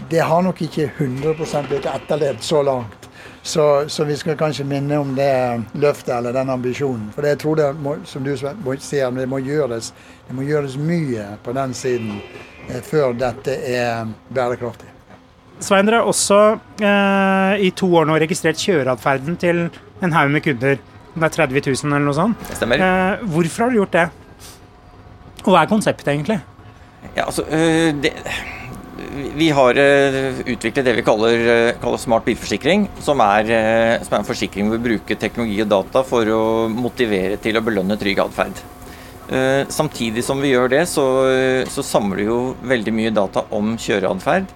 Det 0.10 0.20
har 0.20 0.42
nok 0.46 0.62
ikke 0.62 0.92
100% 0.98 1.70
blitt 1.72 1.88
etterlevd 1.90 2.44
så 2.44 2.62
langt. 2.64 3.08
Så, 3.42 3.90
så, 3.90 4.04
vi 4.04 4.18
skal 4.18 4.36
kanskje 4.38 4.66
minne 4.68 4.98
om 5.00 5.14
det 5.16 5.64
løftet 5.80 6.12
eller 6.18 6.36
den 6.36 6.50
ambisjonen. 6.50 7.08
For 7.16 7.26
jeg 7.26 7.40
tror 7.40 7.56
det 7.56 7.70
må, 7.80 7.96
som 8.06 8.26
du 8.26 8.34
sier, 8.36 9.16
det 9.16 9.30
må 9.32 9.40
gjøres, 9.40 9.94
det 10.28 10.36
må 10.36 10.44
gjøres 10.44 10.76
mye 10.78 11.30
på 11.44 11.56
den 11.56 11.74
siden 11.74 12.20
eh, 12.68 12.84
før 12.84 13.16
dette 13.16 13.56
er 13.72 14.12
bærekraftig. 14.28 14.97
Svein, 15.64 15.88
dere 15.88 16.04
har 16.04 16.10
også 16.10 16.38
eh, 16.86 17.66
i 17.66 17.72
to 17.78 17.90
år 17.98 18.06
nå 18.06 18.20
registrert 18.22 18.62
kjøreatferden 18.62 19.40
til 19.42 19.66
en 20.06 20.14
haug 20.14 20.30
med 20.34 20.46
kunder. 20.46 20.78
Det 21.18 21.26
er 21.26 21.34
30 21.34 21.64
000 21.66 21.90
eller 21.90 22.06
noe 22.06 22.18
sånt. 22.18 22.44
Det 22.46 22.60
stemmer. 22.60 22.84
Eh, 22.84 23.26
hvorfor 23.34 23.66
har 23.66 23.74
du 23.74 23.80
gjort 23.80 23.96
det? 23.98 24.06
Og 25.48 25.54
hva 25.54 25.64
er 25.64 25.72
konseptet, 25.72 26.12
egentlig? 26.12 26.38
Ja, 27.16 27.26
altså, 27.26 27.46
øh, 27.50 27.90
det, 28.04 28.12
vi 29.38 29.48
har 29.56 29.80
øh, 29.82 30.42
utviklet 30.44 30.86
det 30.86 30.96
vi 31.00 31.06
kaller, 31.08 31.34
øh, 31.54 31.74
kaller 31.82 32.02
smart 32.02 32.28
bilforsikring. 32.28 32.86
Som 33.02 33.24
er, 33.26 33.50
som 34.04 34.14
er, 34.14 34.20
en 34.20 34.30
forsikring 34.30 34.70
hvor 34.70 34.78
vi 34.78 34.92
bruker 34.92 35.18
teknologi 35.18 35.62
og 35.64 35.72
data 35.72 36.04
for 36.06 36.30
å 36.30 36.42
motivere 36.70 37.40
til 37.42 37.58
å 37.58 37.66
belønne 37.66 37.98
trygg 37.98 38.22
atferd. 38.28 38.66
Samtidig 39.74 40.22
som 40.24 40.40
vi 40.40 40.54
gjør 40.54 40.70
det, 40.72 40.86
så, 40.88 41.04
så 41.68 41.84
samler 41.84 42.22
vi 42.22 42.28
jo 42.30 42.38
veldig 42.64 42.94
mye 42.96 43.10
data 43.12 43.42
om 43.52 43.74
kjøreatferd. 43.76 44.54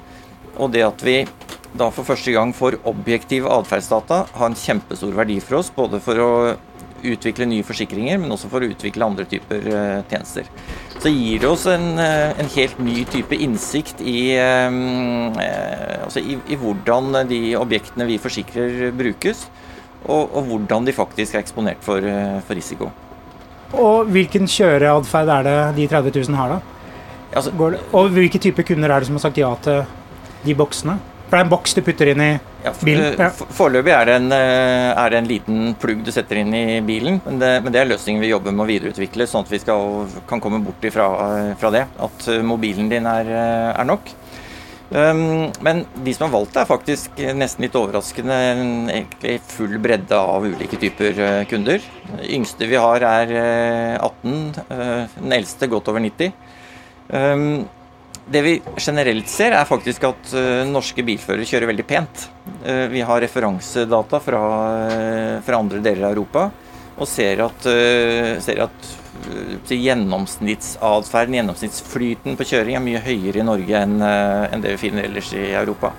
Og 0.58 0.74
det 0.74 0.84
at 0.88 1.06
vi 1.06 1.22
da 1.78 1.88
for 1.94 2.04
første 2.08 2.34
gang 2.36 2.52
får 2.56 2.82
objektive 2.90 3.52
atferdsdata, 3.52 4.26
har 4.36 4.50
en 4.50 4.58
kjempestor 4.58 5.14
verdi 5.16 5.40
for 5.44 5.62
oss. 5.62 5.72
Både 5.76 6.02
for 6.04 6.20
å 6.20 6.32
utvikle 7.02 7.48
nye 7.50 7.66
forsikringer, 7.66 8.20
men 8.22 8.34
også 8.34 8.50
for 8.52 8.62
å 8.62 8.70
utvikle 8.70 9.08
andre 9.08 9.26
typer 9.30 9.64
uh, 9.72 10.02
tjenester. 10.12 10.50
Så 11.02 11.10
gir 11.10 11.42
det 11.42 11.50
oss 11.50 11.64
en, 11.72 11.96
uh, 11.98 12.30
en 12.38 12.52
helt 12.54 12.82
ny 12.84 13.06
type 13.10 13.38
innsikt 13.42 14.04
i, 14.06 14.36
uh, 14.38 16.04
altså 16.04 16.22
i, 16.22 16.38
i, 16.46 16.60
hvordan 16.62 17.24
de 17.30 17.42
objektene 17.58 18.06
vi 18.10 18.20
forsikrer, 18.22 18.92
brukes. 18.98 19.48
Og, 20.02 20.34
og 20.34 20.46
hvordan 20.50 20.86
de 20.86 20.94
faktisk 20.98 21.36
er 21.36 21.44
eksponert 21.44 21.82
for, 21.86 22.06
for 22.48 22.58
risiko. 22.58 22.88
Og 23.78 24.10
hvilken 24.12 24.50
kjøreatferd 24.50 25.30
er 25.30 25.46
det 25.46 25.58
de 25.78 25.90
30 25.92 26.16
000 26.26 26.40
har, 26.40 26.56
da? 26.56 26.78
Altså, 27.38 27.54
og 27.96 28.10
hvilke 28.12 28.42
typer 28.42 28.66
kunder 28.68 28.92
er 28.92 29.00
det 29.00 29.08
som 29.08 29.16
har 29.16 29.24
sagt 29.24 29.38
ja 29.40 29.52
til 29.64 29.84
de 30.46 30.56
boksene? 30.58 31.00
For 31.32 31.38
det 31.38 31.46
er 31.46 31.48
en 31.48 31.52
boks 31.54 31.78
du 31.78 31.80
putter 31.80 32.10
inn 32.12 32.22
i 32.26 32.32
ja, 32.36 32.72
bilen? 32.84 33.14
Ja. 33.16 33.30
Foreløpig 33.32 33.94
er, 33.96 34.10
eh, 34.12 34.90
er, 34.92 35.14
det 35.14 35.20
en 35.22 35.30
liten 35.30 35.62
plugg 35.80 36.02
du 36.04 36.12
setter 36.12 36.42
inn 36.42 36.52
i 36.52 36.82
bilen. 36.84 37.22
Men 37.24 37.40
det, 37.40 37.52
men 37.64 37.72
det 37.72 37.80
er 37.80 37.88
løsningen 37.88 38.20
vi 38.20 38.34
jobber 38.34 38.52
med 38.52 38.66
å 38.66 38.68
videreutvikle, 38.68 39.30
sånn 39.32 39.48
at 39.48 39.54
vi 39.54 39.62
skal, 39.64 40.12
kan 40.28 40.44
komme 40.44 40.60
bort 40.66 40.84
ifra, 40.84 41.08
fra 41.62 41.72
det. 41.72 41.86
At 42.04 42.28
eh, 42.28 42.44
mobilen 42.44 42.92
din 42.92 43.08
er, 43.08 43.32
eh, 43.32 43.70
er 43.72 43.88
nok. 43.88 44.12
Um, 44.92 45.54
men 45.64 45.86
de 46.04 46.12
som 46.12 46.26
har 46.26 46.34
valgt 46.34 46.52
det, 46.52 46.66
er 46.66 46.68
faktisk 46.68 47.22
nesten 47.40 47.64
litt 47.64 47.80
overraskende 47.80 48.40
egentlig 48.92 49.38
full 49.48 49.78
bredde 49.80 50.20
av 50.20 50.44
ulike 50.44 50.76
typer 50.82 51.46
kunder. 51.48 51.80
Den 52.10 52.26
yngste 52.42 52.68
vi 52.68 52.76
har 52.76 53.06
er 53.08 53.32
18, 54.04 54.42
den 54.68 55.38
eldste 55.38 55.72
godt 55.72 55.88
over 55.94 56.04
90. 56.04 56.36
Um, 57.08 57.62
det 58.30 58.42
vi 58.42 58.62
generelt 58.78 59.30
ser, 59.30 59.56
er 59.56 59.68
faktisk 59.68 60.06
at 60.08 60.34
uh, 60.36 60.64
norske 60.70 61.04
bilførere 61.06 61.48
kjører 61.48 61.72
veldig 61.72 61.86
pent. 61.90 62.28
Uh, 62.64 62.86
vi 62.92 63.02
har 63.06 63.22
referansedata 63.24 64.22
fra, 64.24 64.42
uh, 64.86 65.38
fra, 65.46 65.60
andre 65.60 65.82
deler 65.84 66.08
av 66.08 66.16
Europa 66.16 66.50
og 67.02 67.08
ser 67.08 67.40
at, 67.42 67.64
ser 68.44 68.60
at 68.62 68.88
gjennomsnittsatferden, 69.72 71.38
gjennomsnittsflyten 71.40 72.36
på 72.38 72.46
kjøring 72.46 72.76
er 72.78 72.84
mye 72.84 73.02
høyere 73.02 73.42
i 73.42 73.46
Norge 73.48 73.80
enn, 73.80 73.96
enn 74.04 74.62
det 74.62 74.76
vi 74.76 74.82
finner 74.84 75.08
ellers 75.08 75.32
i 75.34 75.48
Europa. 75.56 75.94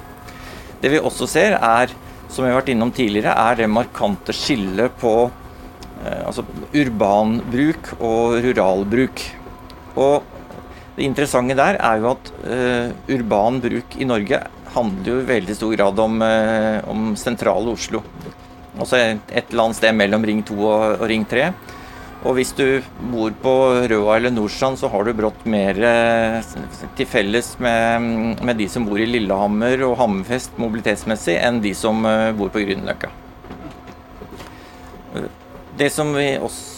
Det 0.85 0.93
vi 0.93 1.01
også 1.03 1.27
ser, 1.33 1.57
er, 1.57 1.91
som 2.29 2.45
vi 2.45 2.53
har 2.53 2.61
vært 2.61 2.71
innom 2.77 2.93
tidligere, 2.95 3.35
er 3.35 3.59
det 3.59 3.71
markante 3.73 4.37
skillet 4.37 4.95
på 5.01 5.15
altså 6.05 6.45
urbanbruk 6.77 7.95
og 7.97 8.39
ruralbruk. 8.45 9.25
Og 9.97 10.32
det 10.97 11.07
interessante 11.07 11.57
der 11.57 11.79
er 11.81 12.01
jo 12.03 12.11
at 12.13 12.31
uh, 12.45 13.13
urban 13.15 13.61
bruk 13.65 13.95
i 13.97 14.09
Norge 14.09 14.43
handler 14.75 15.09
jo 15.09 15.21
i 15.23 15.29
veldig 15.29 15.55
stor 15.57 15.77
grad 15.77 16.01
om, 16.05 16.19
uh, 16.21 16.81
om 16.93 17.13
sentrale 17.17 17.73
Oslo. 17.73 18.03
Altså 18.77 18.99
et, 19.01 19.47
eller 19.49 19.65
annet 19.65 19.79
sted 19.79 19.97
mellom 19.97 20.27
Ring 20.29 20.43
2 20.49 20.59
og, 20.59 20.85
og 20.99 21.07
Ring 21.09 21.25
3. 21.29 21.49
Og 22.23 22.37
hvis 22.37 22.53
du 22.55 22.67
bor 23.11 23.33
på 23.43 23.55
Røa 23.91 24.19
eller 24.19 24.31
Nordstrand, 24.31 24.79
så 24.79 24.93
har 24.93 25.09
du 25.09 25.15
brått 25.17 25.49
mer 25.49 25.81
uh, 25.81 26.53
til 26.99 27.09
felles 27.09 27.55
med, 27.57 28.37
med, 28.45 28.61
de 28.61 28.69
som 28.71 28.85
bor 28.87 29.01
i 29.01 29.09
Lillehammer 29.09 29.89
og 29.89 29.97
Hammerfest 30.03 30.61
mobilitetsmessig, 30.61 31.41
enn 31.41 31.65
de 31.65 31.73
som 31.77 32.05
bor 32.37 32.53
på 32.53 32.63
Grünerløkka. 32.67 33.11
Det 35.81 35.89
som 35.93 36.13
vi 36.17 36.35
også 36.37 36.71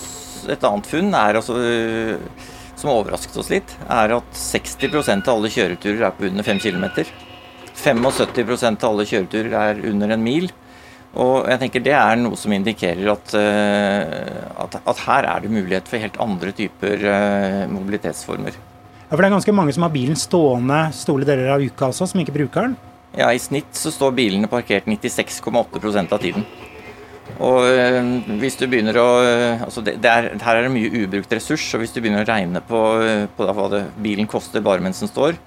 Et 0.52 0.64
annet 0.68 0.84
funn 0.84 1.14
er 1.16 1.38
altså 1.38 1.54
som 2.84 2.92
overrasket 2.92 3.38
oss 3.40 3.52
litt, 3.52 3.76
er 3.88 4.12
at 4.18 4.36
60% 4.36 5.30
av 5.30 5.38
alle 5.38 5.52
kjøreturer 5.52 6.04
er 6.04 6.12
på 6.16 6.28
under 6.28 6.46
5 6.46 6.60
km. 6.60 6.84
75% 7.74 8.84
av 8.84 8.92
alle 8.92 9.08
kjøreturer 9.08 9.56
er 9.62 9.80
under 9.90 10.14
en 10.14 10.22
mil. 10.22 10.50
Og 11.14 11.46
jeg 11.46 11.60
tenker 11.62 11.82
Det 11.84 11.94
er 11.94 12.16
noe 12.18 12.36
som 12.38 12.52
indikerer 12.52 13.06
at, 13.12 13.34
eh, 13.38 14.62
at, 14.64 14.80
at 14.82 15.02
her 15.06 15.28
er 15.30 15.44
det 15.44 15.52
mulighet 15.52 15.86
for 15.86 16.02
helt 16.02 16.18
andre 16.22 16.50
typer 16.52 17.04
eh, 17.06 17.60
mobilitetsformer. 17.70 18.56
Ja, 19.04 19.12
For 19.12 19.22
det 19.22 19.28
er 19.28 19.36
ganske 19.36 19.54
mange 19.54 19.74
som 19.76 19.86
har 19.86 19.94
bilen 19.94 20.18
stående 20.18 20.88
store 20.96 21.28
deler 21.28 21.54
av 21.54 21.62
uka 21.62 21.92
også, 21.92 22.10
som 22.10 22.20
ikke 22.20 22.34
bruker 22.34 22.66
den. 22.66 22.76
Ja, 23.14 23.30
I 23.30 23.38
snitt 23.38 23.78
så 23.78 23.92
står 23.94 24.16
bilene 24.16 24.50
parkert 24.50 24.90
96,8% 24.90 26.16
av 26.16 26.18
tiden. 26.18 26.46
Og 27.40 27.64
øh, 27.66 28.04
hvis 28.38 28.56
du 28.60 28.66
begynner 28.68 28.98
å 29.00 29.08
øh, 29.24 29.62
altså 29.64 29.82
det, 29.82 29.96
det 30.02 30.10
er, 30.10 30.28
Her 30.38 30.58
er 30.58 30.66
det 30.66 30.74
mye 30.74 30.90
ubrukt 31.02 31.32
ressurs, 31.34 31.64
og 31.74 31.82
hvis 31.82 31.94
du 31.94 32.00
begynner 32.02 32.22
å 32.22 32.28
regne 32.28 32.62
på, 32.62 32.82
øh, 33.02 33.24
på 33.34 33.48
hva 33.48 33.66
det, 33.72 33.82
bilen 34.04 34.28
koster 34.30 34.62
bare 34.64 34.84
mens 34.84 35.00
den 35.02 35.10
står, 35.10 35.40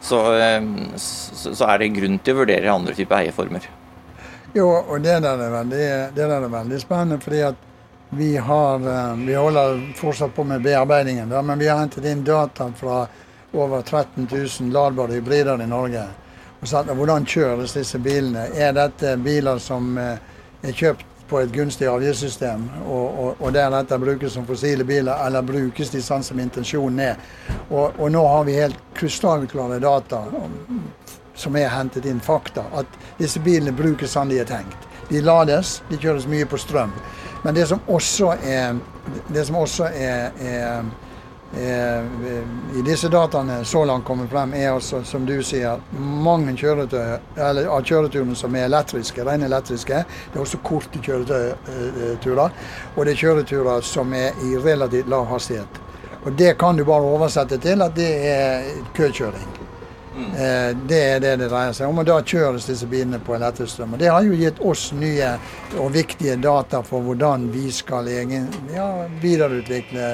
så, 0.00 0.18
så, 0.94 1.52
så, 1.58 1.64
er 1.66 1.80
det 1.82 1.88
grunn 1.96 2.20
til 2.22 2.36
å 2.36 2.38
vurdere 2.44 2.70
andre 2.70 2.92
typer 2.94 3.16
eieformer. 3.16 3.64
Jo, 4.54 4.68
og 4.78 5.02
det 5.02 5.16
der 5.24 5.40
er 5.42 5.50
veldig, 5.56 5.88
der 6.14 6.34
er 6.36 6.46
veldig 6.52 6.78
spennende, 6.78 7.18
fordi 7.18 7.40
at 7.48 7.64
vi, 8.14 8.28
har, 8.38 8.86
vi 9.18 9.34
holder 9.34 9.82
fortsatt 9.98 10.36
på 10.36 10.44
med 10.46 10.62
bearbeidingen, 10.62 11.26
da, 11.28 11.42
men 11.42 11.58
vi 11.58 11.66
har 11.66 11.82
hentet 11.82 12.06
inn 12.06 12.22
data 12.24 12.70
fra 12.78 13.02
over 13.58 13.82
13 13.82 14.30
000 14.30 14.70
ladbare 14.72 15.18
hybrider 15.18 15.66
i 15.66 15.66
Norge. 15.66 16.06
Og 16.62 16.70
satt, 16.70 16.94
hvordan 16.94 17.26
kjøres 17.26 17.74
disse 17.74 17.98
bilene? 17.98 18.46
Er 18.54 18.78
dette 18.78 19.16
biler 19.18 19.58
som 19.62 19.98
er 19.98 20.78
kjøpt 20.78 21.17
på 21.28 21.40
et 21.40 21.52
gunstig 21.52 21.88
avgiftssystem, 21.88 22.64
og, 22.86 23.06
og, 23.20 23.42
og 23.44 23.52
deretter 23.52 24.00
brukes 24.00 24.32
som 24.32 24.46
fossile 24.48 24.84
biler, 24.88 25.14
eller 25.26 25.44
brukes 25.44 25.92
de 25.92 26.02
sånn 26.02 26.24
som 26.24 26.40
intensjonen 26.40 27.02
er. 27.10 27.18
Og, 27.68 27.98
og 27.98 28.12
nå 28.12 28.24
har 28.26 28.46
vi 28.48 28.56
helt 28.56 28.80
krystallklare 28.96 29.80
data 29.84 30.22
som 31.38 31.56
er 31.56 31.70
hentet 31.70 32.08
inn 32.08 32.20
fakta, 32.24 32.64
at 32.74 33.00
disse 33.18 33.40
bilene 33.44 33.76
brukes 33.76 34.16
sånn 34.16 34.32
de 34.32 34.40
er 34.42 34.48
tenkt. 34.48 34.88
De 35.08 35.20
lades, 35.24 35.78
de 35.88 36.00
kjøres 36.00 36.26
mye 36.28 36.48
på 36.48 36.58
strøm. 36.60 36.92
Men 37.44 37.54
det 37.54 37.68
som 37.70 37.80
også 37.86 38.32
er, 38.42 38.78
det 39.32 39.44
som 39.46 39.56
også 39.60 39.92
er, 39.94 40.32
er 40.42 40.82
i 41.56 42.82
disse 42.84 43.08
dataene 43.08 43.64
så 43.64 43.84
langt 43.84 44.04
kommer 44.04 44.26
frem, 44.26 44.52
er 44.54 44.70
altså, 44.72 45.02
som 45.04 45.24
du 45.26 45.38
sier, 45.42 45.80
mange 45.98 46.52
kjøretøy, 46.60 47.18
eller, 47.36 47.70
av 47.72 47.84
kjøreturene 47.88 48.36
som 48.36 48.56
er 48.56 48.68
elektriske, 48.68 49.24
rene 49.24 49.48
elektriske. 49.48 50.02
Det 50.32 50.38
er 50.38 50.44
også 50.44 50.60
korte 50.64 51.00
kjøreturer. 51.02 52.58
Og 52.94 53.04
det 53.04 53.14
er 53.14 53.22
kjøreturer 53.22 53.86
som 53.86 54.12
er 54.14 54.36
i 54.44 54.56
relativt 54.60 55.08
lav 55.08 55.28
hastighet. 55.32 55.80
Og 56.24 56.32
Det 56.32 56.58
kan 56.58 56.76
du 56.76 56.84
bare 56.84 57.14
oversette 57.14 57.58
til 57.58 57.82
at 57.82 57.96
det 57.96 58.10
er 58.28 58.68
køkjøring. 58.94 59.57
Eh, 60.18 60.70
det 60.88 60.98
er 60.98 61.20
det 61.22 61.34
det 61.40 61.48
dreier 61.50 61.74
seg 61.76 61.88
om. 61.88 62.00
og 62.00 62.06
Da 62.08 62.18
kjøres 62.22 62.66
disse 62.68 62.86
bilene 62.90 63.20
på 63.22 63.36
elektrisk. 63.36 63.80
Og 63.84 63.98
Det 64.00 64.10
har 64.10 64.24
jo 64.26 64.36
gitt 64.38 64.60
oss 64.60 64.90
nye 64.96 65.34
og 65.78 65.92
viktige 65.94 66.36
data 66.40 66.82
for 66.86 67.04
hvordan 67.04 67.48
vi 67.52 67.68
skal 67.74 68.08
egen, 68.08 68.48
ja, 68.74 68.88
videreutvikle 69.22 70.08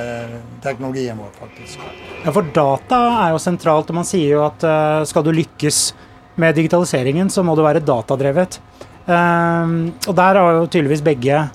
teknologien 0.64 1.18
vår, 1.18 1.32
faktisk. 1.40 1.84
Ja, 2.24 2.32
For 2.32 2.42
data 2.42 3.00
er 3.26 3.34
jo 3.34 3.42
sentralt. 3.42 3.90
og 3.90 4.00
Man 4.00 4.08
sier 4.08 4.36
jo 4.36 4.44
at 4.46 4.64
uh, 4.64 5.04
skal 5.08 5.24
du 5.24 5.32
lykkes 5.32 5.94
med 6.36 6.56
digitaliseringen, 6.56 7.30
så 7.30 7.44
må 7.46 7.54
du 7.56 7.62
være 7.64 7.84
datadrevet. 7.84 8.58
Uh, 9.06 9.92
og 10.08 10.12
der 10.16 10.40
har 10.40 10.60
jo 10.60 10.66
tydeligvis 10.66 11.04
begge 11.04 11.48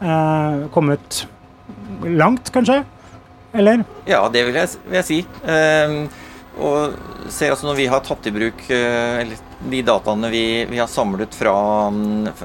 uh, 0.00 0.68
kommet 0.72 1.26
langt, 2.04 2.52
kanskje? 2.52 2.82
Eller? 3.52 3.82
Ja, 4.06 4.28
det 4.30 4.44
vil 4.46 4.54
jeg, 4.54 4.68
vil 4.86 5.00
jeg 5.00 5.08
si. 5.08 5.22
Uh, 5.42 6.28
og 6.58 7.30
ser 7.30 7.52
altså 7.52 7.68
Når 7.68 7.78
vi 7.78 7.86
har 7.90 8.02
tatt 8.04 8.26
i 8.26 8.34
bruk 8.34 8.64
eh, 8.74 9.32
de 9.70 9.80
dataene 9.86 10.30
vi, 10.32 10.44
vi 10.70 10.80
har 10.80 10.88
samlet 10.90 11.34
fra, 11.36 11.54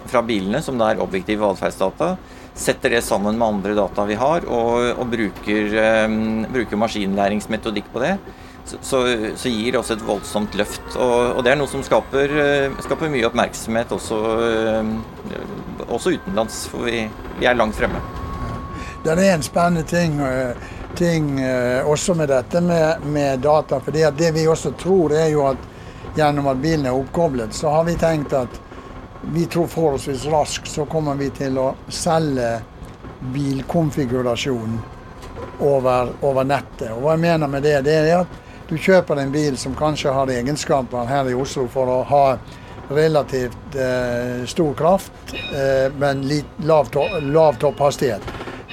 fra, 0.05 0.21
bilene, 0.25 0.61
som 0.61 0.77
det 0.77 0.89
er 0.91 1.03
objektive 1.03 1.47
atferdsdata, 1.47 2.15
setter 2.55 2.95
det 2.95 3.01
sammen 3.03 3.39
med 3.39 3.47
andre 3.47 3.75
data 3.77 4.05
vi 4.07 4.17
har, 4.19 4.45
og, 4.51 4.99
og 4.99 5.07
bruker, 5.11 5.77
um, 6.05 6.43
bruker, 6.51 6.79
maskinlæringsmetodikk 6.79 7.87
på 7.93 8.03
det, 8.03 8.13
så, 8.65 8.81
så, 8.81 9.01
så, 9.39 9.49
gir 9.51 9.71
det 9.71 9.79
også 9.79 9.95
et 9.95 10.05
voldsomt 10.05 10.59
løft. 10.59 10.83
Og, 10.95 11.37
og 11.37 11.41
det 11.45 11.53
er 11.53 11.59
noe 11.59 11.71
som 11.71 11.83
skaper, 11.85 12.35
skaper 12.83 13.11
mye 13.13 13.27
oppmerksomhet 13.29 13.91
også, 13.95 14.19
også 15.87 16.15
utenlands, 16.17 16.63
for 16.71 16.87
vi, 16.89 17.05
vi, 17.39 17.47
er 17.47 17.57
langt 17.57 17.79
fremme. 17.79 18.03
Det 19.05 19.13
er 19.13 19.35
en 19.35 19.45
spennende 19.45 19.85
ting 19.87 20.19
ting 20.95 21.39
eh, 21.39 21.87
også 21.87 22.13
med 22.13 22.29
dette 22.29 22.61
med, 22.61 23.05
med 23.05 23.39
data. 23.39 23.79
For 23.79 23.91
det 23.91 24.31
vi 24.35 24.47
også 24.47 24.71
tror, 24.79 25.13
er 25.13 25.29
jo 25.33 25.45
at 25.51 25.57
gjennom 26.15 26.47
at 26.47 26.61
bilen 26.63 26.85
er 26.85 26.95
oppkoblet, 26.95 27.53
så 27.53 27.69
har 27.69 27.83
vi 27.83 27.97
tenkt 27.99 28.33
at 28.33 28.61
vi 29.33 29.45
tror 29.45 29.67
forholdsvis 29.67 30.25
raskt 30.25 30.67
så 30.67 30.85
kommer 30.85 31.15
vi 31.19 31.29
til 31.33 31.57
å 31.57 31.71
selge 31.89 32.59
bilkonfigurasjonen 33.33 34.77
over, 35.59 36.11
over, 36.21 36.43
nettet. 36.43 36.91
Og 36.93 37.01
hva 37.03 37.15
jeg 37.15 37.23
mener 37.25 37.49
med 37.49 37.65
det, 37.65 37.79
det 37.87 37.95
er 38.03 38.21
at 38.21 38.41
du 38.69 38.77
kjøper 38.77 39.21
en 39.21 39.33
bil 39.33 39.57
som 39.57 39.75
kanskje 39.77 40.13
har 40.13 40.31
egenskaper 40.31 41.09
her 41.09 41.29
i 41.29 41.35
Oslo 41.37 41.67
for 41.71 41.89
å 41.89 41.99
ha 42.09 42.25
relativt 42.89 43.75
eh, 43.81 44.45
stor 44.45 44.73
kraft, 44.77 45.33
eh, 45.33 45.89
men 45.97 46.21
litt 46.29 46.59
lav, 46.69 46.91
to 46.93 47.05
lav 47.21 47.57
topphastighet. 47.61 48.21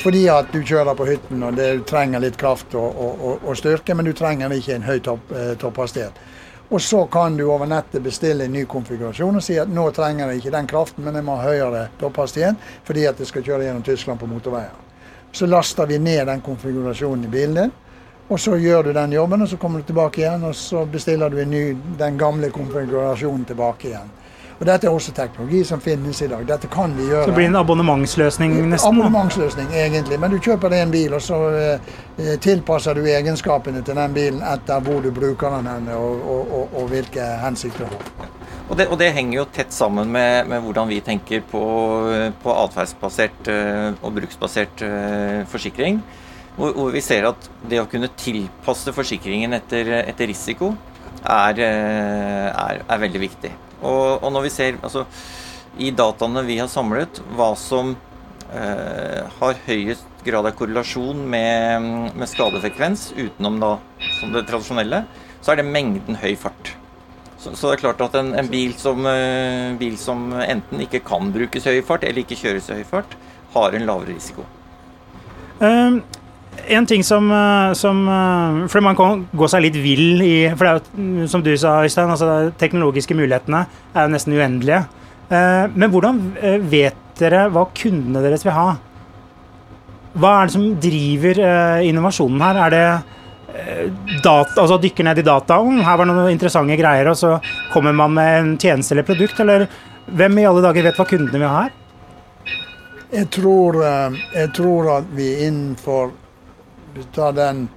Fordi 0.02 0.28
at 0.28 0.48
du 0.50 0.64
kjører 0.66 0.96
på 0.98 1.04
hytten 1.06 1.42
og 1.46 1.54
du 1.54 1.82
trenger 1.86 2.22
litt 2.24 2.34
kraft 2.38 2.72
og, 2.74 2.96
og, 2.98 3.34
og, 3.44 3.52
styrke, 3.54 3.94
men 3.94 4.08
du 4.08 4.12
trenger 4.18 4.50
ikke 4.50 4.74
en 4.74 4.86
høy 4.86 4.96
topp, 4.98 5.30
eh, 5.30 5.52
topphastighet. 5.62 6.16
Og 6.72 6.80
så 6.82 7.04
kan 7.12 7.36
du 7.38 7.44
over 7.46 7.68
nettet 7.70 8.02
bestille 8.02 8.48
en 8.48 8.56
ny 8.56 8.64
konfigurasjon 8.66 9.38
og 9.38 9.44
si 9.46 9.60
at 9.62 9.70
nå 9.70 9.84
trenger 9.94 10.32
jeg 10.32 10.40
ikke 10.40 10.54
den 10.56 10.70
kraften, 10.70 11.04
men 11.06 11.20
jeg 11.20 11.26
må 11.28 11.36
ha 11.38 11.52
høyere 11.52 11.84
topphastighet 12.00 12.66
fordi 12.88 13.04
at 13.06 13.22
jeg 13.22 13.30
skal 13.30 13.46
kjøre 13.46 13.68
gjennom 13.68 13.84
Tyskland 13.86 14.18
på 14.18 14.30
motorveier. 14.30 14.74
Så 15.32 15.46
laster 15.46 15.86
vi 15.86 16.00
ned 16.02 16.26
den 16.26 16.42
konfigurasjonen 16.42 17.28
i 17.28 17.32
bilen 17.36 17.60
din. 17.60 17.76
Og 18.32 18.40
så 18.40 18.56
gjør 18.56 18.88
du 18.88 18.92
den 18.96 19.12
jobben, 19.12 19.42
og 19.42 19.48
så 19.48 19.56
kommer 19.60 19.82
du 19.82 19.86
tilbake 19.86 20.22
igjen, 20.22 20.44
og 20.48 20.54
så 20.56 20.86
bestiller 20.88 21.30
du 21.30 21.44
ny, 21.44 21.76
den 21.98 22.18
gamle 22.18 22.50
konfigurasjonen 22.50 23.44
tilbake 23.44 23.90
igjen. 23.90 24.10
Og 24.58 24.66
Dette 24.68 24.86
er 24.86 24.94
også 24.94 25.14
teknologi 25.16 25.62
som 25.66 25.80
finnes 25.82 26.22
i 26.22 26.28
dag. 26.30 26.44
Dette 26.46 26.68
kan 26.70 26.92
vi 26.96 27.08
gjøre. 27.08 27.24
Så 27.24 27.32
det 27.32 27.38
blir 27.38 27.50
en 27.50 27.58
abonnementsløsning 27.62 28.54
nesten? 28.70 28.92
Abonnementsløsning, 28.92 29.72
egentlig. 29.74 30.20
Men 30.22 30.34
du 30.34 30.38
kjøper 30.38 30.72
deg 30.72 30.84
en 30.86 30.92
bil, 30.94 31.16
og 31.16 31.24
så 31.24 31.40
eh, 31.56 32.36
tilpasser 32.42 32.98
du 32.98 33.08
egenskapene 33.08 33.82
til 33.82 33.98
den 33.98 34.14
bilen 34.14 34.44
etter 34.52 34.84
hvor 34.84 35.02
du 35.02 35.10
bruker 35.14 35.58
den 35.58 35.90
og, 35.96 36.22
og, 36.22 36.54
og, 36.60 36.78
og 36.82 36.92
hvilke 36.92 37.26
hensikter 37.42 37.88
du 37.88 37.96
har. 37.96 38.30
Og 38.70 38.78
det, 38.78 38.86
og 38.88 38.96
det, 39.00 39.10
henger 39.12 39.36
jo 39.36 39.48
tett 39.52 39.74
sammen 39.74 40.08
med, 40.14 40.46
med 40.48 40.62
hvordan 40.64 40.88
vi 40.88 41.02
tenker 41.04 41.42
på, 41.44 41.62
på 42.40 42.54
atferdsbasert 42.62 43.50
uh, 43.50 43.98
og 44.00 44.14
bruksbasert 44.16 44.84
uh, 44.86 45.42
forsikring. 45.50 45.98
Hvor, 46.56 46.72
hvor, 46.76 46.88
vi 46.94 47.02
ser 47.04 47.26
at 47.28 47.50
det 47.68 47.82
å 47.82 47.88
kunne 47.90 48.12
tilpasse 48.16 48.94
forsikringen 48.94 49.56
etter, 49.56 49.90
etter 50.04 50.28
risiko 50.30 50.70
er, 51.22 51.60
er, 51.64 52.80
er 52.84 53.04
veldig 53.04 53.22
viktig. 53.22 53.52
Og, 53.82 54.22
og, 54.22 54.30
når 54.32 54.46
vi 54.46 54.54
ser 54.54 54.78
altså, 54.80 55.04
i 55.82 55.90
dataene 55.94 56.44
vi 56.46 56.58
har 56.60 56.70
samlet, 56.70 57.20
hva 57.36 57.52
som 57.58 57.94
eh, 58.52 59.22
har 59.40 59.62
høyest 59.66 60.22
grad 60.26 60.46
av 60.46 60.54
korrelasjon 60.58 61.24
med, 61.26 61.88
med, 62.14 62.28
skadefrekvens, 62.30 63.10
utenom 63.18 63.58
da 63.62 63.72
som 64.20 64.34
det 64.34 64.46
tradisjonelle, 64.50 65.02
så 65.42 65.52
er 65.52 65.60
det 65.60 65.68
mengden 65.70 66.18
høy 66.22 66.36
fart. 66.38 66.76
Så, 67.42 67.56
så 67.58 67.72
det 67.72 67.80
er 67.80 67.82
klart 67.88 68.02
at 68.06 68.14
en, 68.20 68.30
en 68.38 68.50
bil, 68.50 68.76
som, 68.78 69.02
eh, 69.10 69.74
bil, 69.80 69.98
som, 69.98 70.28
enten 70.44 70.84
ikke 70.84 71.02
kan 71.06 71.32
brukes 71.34 71.66
høy 71.66 71.80
fart, 71.86 72.06
eller 72.06 72.22
ikke 72.22 72.38
kjøres 72.38 72.70
i 72.70 72.78
høy 72.78 72.86
fart, 72.86 73.16
har 73.56 73.74
en 73.74 73.88
lavere 73.88 74.14
risiko. 74.14 74.46
Um, 75.62 76.00
en 76.68 76.86
ting 76.86 77.04
som, 77.04 77.30
eh, 77.30 77.72
som, 77.72 78.08
eh, 78.08 78.68
For 78.68 78.80
man 78.80 78.96
kan 78.96 79.28
gå 79.34 79.48
seg 79.48 79.62
litt 79.62 79.76
vill 79.76 80.22
i 80.22 80.48
For 80.54 80.64
det 80.64 80.70
er 80.70 80.78
jo, 80.78 81.02
mm, 81.02 81.28
som 81.28 81.42
du 81.42 81.56
sa, 81.56 81.82
Øystein, 81.82 82.10
altså 82.10 82.52
teknologiske 82.58 83.14
mulighetene 83.14 83.66
er 83.94 84.06
jo 84.06 84.12
nesten 84.14 84.34
uendelige. 84.34 84.86
Eh, 85.30 85.66
men 85.74 85.90
hvordan 85.90 86.68
vet 86.68 86.94
dere 87.18 87.50
hva 87.50 87.66
kundene 87.74 88.22
deres 88.22 88.44
vil 88.44 88.52
ha? 88.52 88.76
Hva 90.16 90.42
er 90.42 90.46
det 90.46 90.52
som 90.52 90.74
driver 90.76 91.82
innovasjonen 91.82 92.40
her? 92.40 92.56
Er 92.66 92.70
det 92.70 94.22
data, 94.22 94.60
altså 94.60 94.80
dykker 94.80 95.04
ned 95.04 95.18
i 95.18 95.22
dataen? 95.22 95.82
Her 95.82 95.96
var 95.96 96.04
det 96.04 96.14
noen 96.14 96.32
interessante 96.32 96.76
greier, 96.76 97.08
og 97.08 97.16
så 97.16 97.40
kommer 97.72 97.94
man 97.94 98.12
med 98.12 98.40
en 98.40 98.58
tjeneste 98.58 98.92
eller 98.92 99.04
produkt? 99.04 99.40
Eller 99.40 99.68
hvem 100.06 100.38
i 100.38 100.44
alle 100.44 100.60
dager 100.60 100.82
vet 100.82 100.96
hva 100.96 101.08
kundene 101.08 101.38
vil 101.38 101.48
ha 101.48 101.62
her? 101.62 101.72
Jeg 103.12 103.30
tror, 103.30 103.80
jeg 104.34 104.52
tror 104.52 104.98
at 104.98 105.04
vi 105.16 105.46
innenfor 105.46 106.12
du 106.94 107.02
tar 107.02 107.32
den 107.32 107.68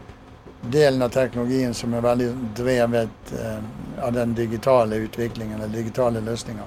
delen 0.62 1.02
av 1.02 1.10
teknologien 1.10 1.74
som 1.74 1.94
er 1.94 2.02
veldig 2.02 2.30
drevet 2.58 3.34
eh, 3.40 3.60
av 4.06 4.14
den 4.14 4.34
digitale 4.36 4.96
utviklingen, 4.96 5.62
eller 5.62 5.74
digitale 5.74 6.22
løsninger, 6.22 6.66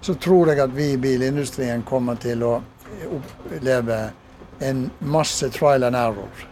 så 0.00 0.14
tror 0.14 0.52
jeg 0.52 0.60
at 0.62 0.74
vi 0.74 0.92
i 0.92 1.00
bilindustrien 1.00 1.82
kommer 1.82 2.18
til 2.20 2.44
å 2.46 2.58
oppleve 3.08 3.98
en 4.58 4.90
masse 4.98 5.48
trial 5.54 5.84
and 5.88 5.96
error. 5.96 6.44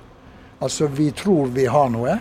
Altså 0.58 0.86
vi 0.86 1.10
tror 1.10 1.52
vi 1.54 1.66
har 1.66 1.90
noe, 1.92 2.18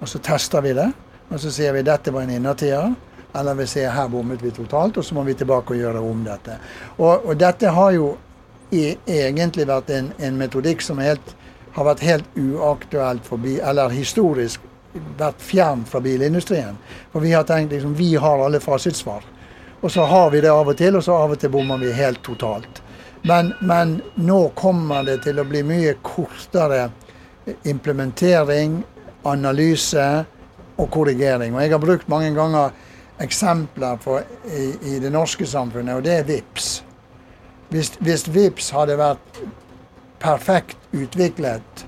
og 0.00 0.08
så 0.08 0.18
tester 0.18 0.60
vi 0.60 0.74
det. 0.76 0.90
Og 1.30 1.40
så 1.40 1.50
sier 1.54 1.72
vi 1.72 1.86
dette 1.86 2.10
var 2.10 2.26
en 2.26 2.34
innertier. 2.34 2.94
Eller 3.36 3.54
vi 3.54 3.66
sier 3.70 3.92
her 3.94 4.08
bommet 4.10 4.42
vi 4.42 4.50
totalt, 4.50 4.98
og 4.98 5.06
så 5.06 5.14
må 5.14 5.22
vi 5.22 5.36
tilbake 5.38 5.74
og 5.74 5.78
gjøre 5.78 6.00
om 6.02 6.24
dette. 6.26 6.56
Og, 6.98 7.26
og 7.30 7.36
dette 7.38 7.70
har 7.70 7.92
jo 7.94 8.08
egentlig 8.70 9.66
vært 9.66 9.90
en, 9.94 10.10
en 10.18 10.38
metodikk 10.38 10.82
som 10.82 10.98
er 10.98 11.12
helt 11.12 11.34
har 11.72 11.86
vært 11.86 12.04
helt 12.04 12.38
uaktuelt 12.38 13.26
forbi, 13.26 13.58
eller 13.60 13.92
historisk 13.94 14.60
vært 15.18 15.42
fjern 15.42 15.84
fra 15.86 16.00
bilindustrien. 16.02 16.78
For 17.12 17.22
vi 17.22 17.32
har 17.32 17.46
tenkt 17.46 17.72
liksom 17.72 17.94
vi 17.94 18.14
har 18.16 18.44
alle 18.44 18.60
fasitsvar. 18.60 19.24
Og 19.80 19.92
så 19.92 20.04
har 20.04 20.30
vi 20.30 20.40
det 20.40 20.50
av 20.52 20.68
og 20.68 20.76
til, 20.76 20.96
og 20.96 21.04
så 21.04 21.16
av 21.16 21.34
og 21.34 21.40
til 21.40 21.52
bommer 21.52 21.80
vi 21.80 21.92
helt 21.94 22.22
totalt. 22.26 22.82
Men, 23.22 23.52
men 23.60 24.00
nå 24.16 24.40
kommer 24.56 25.04
det 25.04 25.20
til 25.24 25.40
å 25.40 25.46
bli 25.48 25.62
mye 25.64 25.94
kortere 26.04 26.88
implementering, 27.68 28.80
analyse 29.28 30.06
og 30.80 30.90
korrigering. 30.92 31.54
Og 31.54 31.62
jeg 31.62 31.74
har 31.74 31.82
brukt 31.82 32.08
mange 32.08 32.32
ganger 32.36 32.72
eksempler 33.20 34.00
på, 34.00 34.20
i, 34.48 34.66
i, 34.94 34.98
det 35.00 35.12
norske 35.12 35.46
samfunnet, 35.46 35.98
og 35.98 36.04
det 36.04 36.14
er 36.18 36.28
VIPS. 36.28 36.70
Hvis, 37.70 37.92
hvis 38.00 38.26
VIPS 38.32 38.70
hadde 38.74 38.96
vært 38.98 39.42
perfekt 40.20 40.78
utviklet 40.92 41.86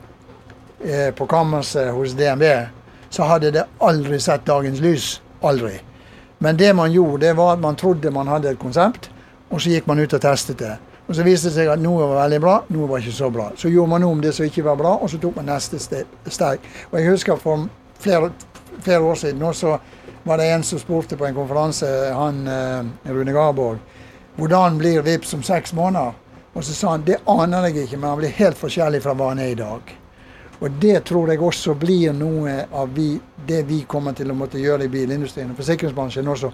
eh, 0.85 1.15
på 1.15 1.27
kammerset 1.27 1.93
hos 1.93 2.17
DNB, 2.19 2.45
så 3.11 3.29
hadde 3.29 3.51
det 3.51 3.65
aldri 3.79 4.21
sett 4.21 4.47
dagens 4.49 4.81
lys. 4.81 5.21
Aldri. 5.43 5.75
Men 6.39 6.57
det 6.57 6.73
man 6.75 6.93
gjorde, 6.93 7.27
det 7.27 7.33
var 7.37 7.53
at 7.53 7.61
man 7.61 7.77
trodde 7.77 8.11
man 8.11 8.29
hadde 8.31 8.51
et 8.51 8.59
konsept, 8.59 9.11
og 9.51 9.61
så 9.61 9.71
gikk 9.75 9.87
man 9.87 10.01
ut 10.01 10.15
og 10.15 10.23
testet 10.23 10.59
det. 10.59 10.77
Og 11.07 11.17
Så 11.17 11.23
viste 11.27 11.51
det 11.51 11.57
seg 11.57 11.69
at 11.69 11.83
noe 11.83 12.07
var 12.07 12.23
veldig 12.23 12.41
bra, 12.41 12.55
noe 12.73 12.89
var 12.89 13.03
ikke 13.03 13.15
så 13.15 13.29
bra. 13.31 13.51
Så 13.59 13.69
gjorde 13.69 13.91
man 13.91 14.05
om 14.07 14.21
det 14.23 14.33
som 14.35 14.47
ikke 14.47 14.65
var 14.65 14.79
bra, 14.81 14.95
og 14.97 15.11
så 15.11 15.19
tok 15.21 15.37
man 15.37 15.51
neste 15.51 15.79
steg. 15.79 16.63
Og 16.91 16.99
Jeg 17.01 17.11
husker 17.11 17.37
for 17.37 17.67
flere, 18.01 18.31
flere 18.81 19.01
år 19.01 19.15
siden 19.15 19.43
også 19.43 19.77
var 20.25 20.39
det 20.39 20.47
en 20.55 20.63
som 20.63 20.79
spurte 20.79 21.17
på 21.19 21.27
en 21.27 21.35
konferanse, 21.35 21.87
han 22.15 22.47
eh, 22.49 23.11
Rune 23.11 23.33
Garborg, 23.33 23.79
hvordan 24.37 24.79
blir 24.79 25.03
VIPS 25.03 25.35
om 25.35 25.43
seks 25.43 25.75
måneder? 25.75 26.13
Og 26.53 26.65
så 26.65 26.75
sa 26.77 26.95
han 26.95 27.05
det 27.07 27.23
aner 27.31 27.69
jeg 27.69 27.87
ikke, 27.87 27.99
men 27.99 28.11
han 28.11 28.21
blir 28.21 28.37
helt 28.37 28.61
forskjellig 28.61 29.01
fra 29.03 29.15
hva 29.17 29.33
han 29.33 29.41
er 29.41 29.53
i 29.55 29.59
dag. 29.59 29.93
Og 30.63 30.71
det 30.83 31.01
tror 31.09 31.33
jeg 31.33 31.43
også 31.43 31.75
blir 31.75 32.13
noe 32.15 32.53
av 32.71 32.93
vi, 32.95 33.17
det 33.47 33.65
vi 33.67 33.81
kommer 33.89 34.15
til 34.15 34.31
å 34.31 34.37
måtte 34.39 34.61
gjøre 34.63 34.87
i 34.87 34.93
bilindustrien 34.93 35.51
og 35.51 35.59
forsikringsbransjen 35.59 36.29
også. 36.29 36.53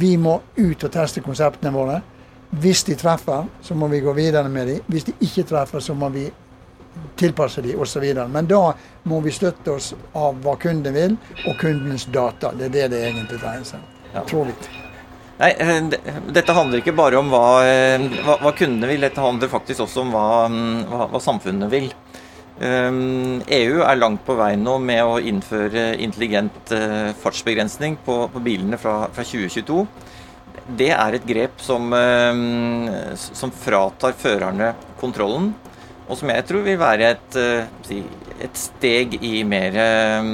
Vi 0.00 0.14
må 0.16 0.38
ut 0.56 0.86
og 0.86 0.92
teste 0.94 1.20
konseptene 1.20 1.74
våre. 1.74 1.98
Hvis 2.62 2.84
de 2.88 2.96
treffer, 2.96 3.44
så 3.60 3.74
må 3.76 3.88
vi 3.92 4.00
gå 4.00 4.14
videre 4.16 4.48
med 4.48 4.70
dem. 4.70 4.86
Hvis 4.86 5.04
de 5.10 5.16
ikke 5.20 5.44
treffer, 5.50 5.84
så 5.84 5.94
må 5.94 6.08
vi 6.14 6.24
tilpasse 7.16 7.64
de 7.64 7.76
osv. 7.76 8.06
Men 8.28 8.48
da 8.48 8.62
må 9.08 9.20
vi 9.20 9.32
støtte 9.32 9.76
oss 9.76 9.92
av 10.16 10.40
hva 10.44 10.56
kunden 10.60 10.96
vil, 10.96 11.18
og 11.46 11.58
kundens 11.60 12.08
data. 12.12 12.54
Det 12.56 12.70
er 12.70 12.78
det 12.78 12.88
det 12.94 13.04
egentlig 13.10 13.40
dreier 13.42 13.68
seg 13.68 13.82
om. 13.82 14.24
Tror 14.28 14.48
vi. 14.48 14.81
Nei, 15.42 15.50
eh, 15.58 15.82
Dette 16.30 16.54
handler 16.54 16.78
ikke 16.78 16.94
bare 16.94 17.18
om 17.18 17.30
hva, 17.32 17.46
eh, 17.66 18.04
hva, 18.22 18.36
hva, 18.44 18.52
kundene 18.54 18.86
vil, 18.92 19.02
dette 19.02 19.22
handler 19.22 19.50
faktisk 19.50 19.82
også 19.82 20.04
om 20.04 20.12
hva, 20.14 20.26
mm, 20.46 21.08
hva 21.10 21.22
samfunnet 21.22 21.72
vil. 21.72 21.92
EU 22.62 23.78
er 23.82 23.96
langt 23.98 24.20
på 24.22 24.36
vei 24.38 24.52
nå 24.60 24.76
med 24.78 25.00
å 25.02 25.16
innføre 25.18 25.96
intelligent 26.04 26.70
uh, 26.70 27.08
fartsbegrensning 27.18 27.96
på, 28.04 28.28
på 28.30 28.42
bilene 28.44 28.78
fra, 28.78 29.08
fra, 29.10 29.24
2022. 29.26 29.80
Det 30.78 30.92
er 30.94 31.16
et 31.16 31.26
grep 31.26 31.58
som, 31.64 31.88
uh, 31.90 33.16
som 33.16 33.50
fratar 33.64 34.14
førerne 34.20 34.76
kontrollen 35.00 35.50
og 36.12 36.18
som 36.20 36.28
jeg 36.28 36.44
tror 36.44 36.66
vil 36.66 36.80
være 36.80 37.14
et, 37.14 37.38
eh, 37.40 38.02
et 38.44 38.58
steg 38.58 39.16
i 39.24 39.40
mer 39.48 39.78
eh, 39.80 40.26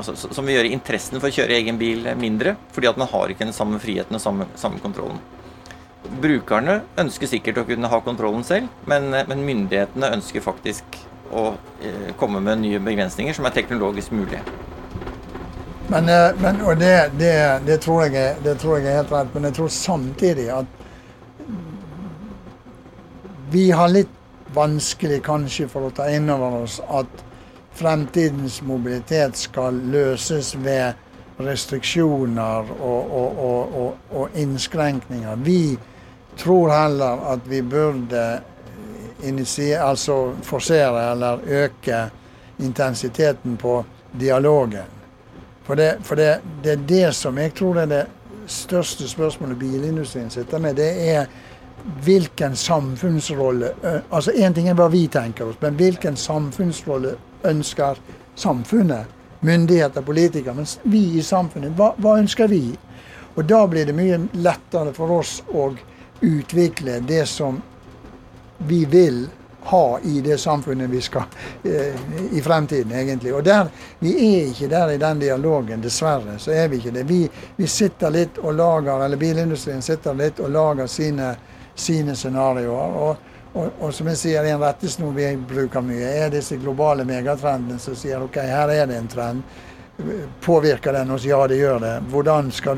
altså, 0.00 0.14
Som 0.16 0.48
vil 0.48 0.56
gjøre 0.56 0.72
interessen 0.72 1.20
for 1.20 1.28
å 1.28 1.34
kjøre 1.34 1.58
egen 1.58 1.80
bil 1.80 2.08
mindre, 2.16 2.56
fordi 2.72 2.88
at 2.88 3.00
man 3.00 3.10
har 3.10 3.28
ikke 3.28 3.44
den 3.44 3.56
samme 3.56 3.80
friheten 3.82 4.16
og 4.16 4.24
samme, 4.24 4.48
samme 4.60 4.80
kontrollen. 4.80 5.20
Brukerne 6.20 6.80
ønsker 6.98 7.28
sikkert 7.28 7.60
å 7.60 7.66
kunne 7.68 7.90
ha 7.92 8.00
kontrollen 8.02 8.46
selv, 8.48 8.72
men, 8.88 9.12
eh, 9.12 9.28
men 9.28 9.44
myndighetene 9.44 10.14
ønsker 10.16 10.44
faktisk 10.44 10.98
å 11.30 11.52
komme 12.18 12.40
med 12.42 12.58
nye 12.58 12.80
begrensninger 12.82 13.36
som 13.36 13.46
er 13.46 13.52
teknologisk 13.54 14.10
mulige. 14.10 14.40
Men, 15.86 16.08
men 16.42 16.58
og 16.66 16.80
det, 16.80 17.12
det, 17.20 17.34
det, 17.68 17.76
tror 17.84 18.08
jeg, 18.08 18.32
det 18.42 18.56
tror 18.58 18.80
jeg 18.80 18.90
er 18.90 18.96
helt 18.98 19.12
rett, 19.14 19.30
men 19.36 19.46
jeg 19.46 19.54
tror 19.60 19.70
samtidig 19.70 20.48
at 20.56 20.80
vi 23.54 23.68
har 23.70 23.94
litt 23.94 24.10
vanskelig 24.54 25.22
kanskje 25.24 25.68
for 25.68 25.88
å 25.88 25.92
ta 25.94 26.08
inn 26.10 26.30
over 26.30 26.62
oss 26.64 26.80
at 26.88 27.24
fremtidens 27.76 28.60
mobilitet 28.66 29.38
skal 29.38 29.76
løses 29.92 30.54
ved 30.58 30.94
restriksjoner 31.40 32.72
og, 32.80 33.12
og, 33.16 33.40
og, 33.80 33.96
og 34.12 34.36
innskrenkninger. 34.38 35.36
Vi 35.46 35.78
tror 36.36 36.70
heller 36.70 37.24
at 37.32 37.46
vi 37.48 37.62
burde 37.62 38.24
altså 39.80 40.32
forsere 40.42 41.10
eller 41.12 41.38
øke 41.46 42.10
intensiteten 42.58 43.56
på 43.56 43.84
dialogen. 44.20 44.88
For, 45.62 45.74
det, 45.74 45.98
for 46.02 46.14
det, 46.14 46.40
det, 46.64 46.72
er 46.72 46.86
det 46.88 47.14
som 47.14 47.38
jeg 47.38 47.54
tror 47.54 47.78
er 47.78 47.86
det 47.86 48.06
største 48.46 49.08
spørsmålet 49.08 49.58
bilindustrien 49.58 50.30
sitter 50.30 50.58
med. 50.58 50.76
Det 50.76 51.10
er 51.10 51.26
hvilken 52.04 52.56
samfunnsrolle 52.56 53.72
altså 54.10 54.30
Én 54.30 54.54
ting 54.54 54.68
er 54.68 54.76
hva 54.78 54.88
vi 54.92 55.06
tenker 55.08 55.48
oss, 55.48 55.58
men 55.60 55.78
hvilken 55.78 56.16
samfunnsrolle 56.16 57.14
ønsker 57.44 57.98
samfunnet? 58.34 59.16
Myndigheter, 59.40 60.02
politikere. 60.02 60.54
Men 60.54 60.66
vi 60.82 61.04
i 61.16 61.22
samfunnet, 61.22 61.72
hva, 61.76 61.94
hva 61.96 62.18
ønsker 62.20 62.48
vi? 62.48 62.76
Og 63.34 63.44
da 63.48 63.62
blir 63.70 63.88
det 63.88 63.96
mye 63.96 64.18
lettere 64.36 64.92
for 64.92 65.20
oss 65.20 65.38
å 65.48 65.70
utvikle 66.20 66.98
det 67.08 67.24
som 67.28 67.62
vi 68.68 68.84
vil 68.84 69.22
ha 69.62 69.98
i 70.04 70.20
det 70.20 70.38
samfunnet 70.38 70.90
vi 70.90 71.00
skal 71.00 71.22
eh, 71.64 71.96
i 72.32 72.42
fremtiden, 72.42 72.92
egentlig. 72.92 73.34
Og 73.34 73.44
der, 73.44 73.68
Vi 73.98 74.12
er 74.12 74.50
ikke 74.50 74.68
der 74.68 74.90
i 74.90 74.98
den 74.98 75.18
dialogen, 75.20 75.80
dessverre. 75.80 76.38
så 76.38 76.50
er 76.50 76.68
Vi 76.68 76.76
ikke 76.76 76.90
det. 76.90 77.02
Vi, 77.02 77.30
vi 77.56 77.66
sitter 77.66 78.10
litt 78.10 78.38
og 78.38 78.54
lager, 78.54 79.04
eller 79.04 79.16
bilindustrien 79.16 79.82
sitter 79.82 80.14
litt 80.14 80.40
og 80.40 80.50
lager 80.50 80.86
sine 80.86 81.36
sine 81.80 82.14
scenarioer. 82.16 82.94
Og, 83.00 83.26
og, 83.52 83.72
og, 83.80 83.90
som 83.94 84.10
jeg 84.12 84.20
sier, 84.20 84.46
en 84.46 84.62
rettesnor 84.62 85.14
vi 85.16 85.32
bruker 85.48 85.84
mye, 85.84 86.12
er 86.24 86.32
disse 86.32 86.58
globale 86.60 87.06
megatrendene 87.08 87.80
som 87.82 87.96
sier 87.98 88.22
ok, 88.22 88.40
her 88.46 88.72
er 88.76 88.86
det 88.90 88.98
en 89.00 89.10
trend. 89.10 89.58
Påvirker 90.40 90.96
den 90.96 91.10
oss? 91.12 91.26
Ja, 91.28 91.42
det 91.48 91.58
gjør 91.60 91.80
det. 91.82 91.94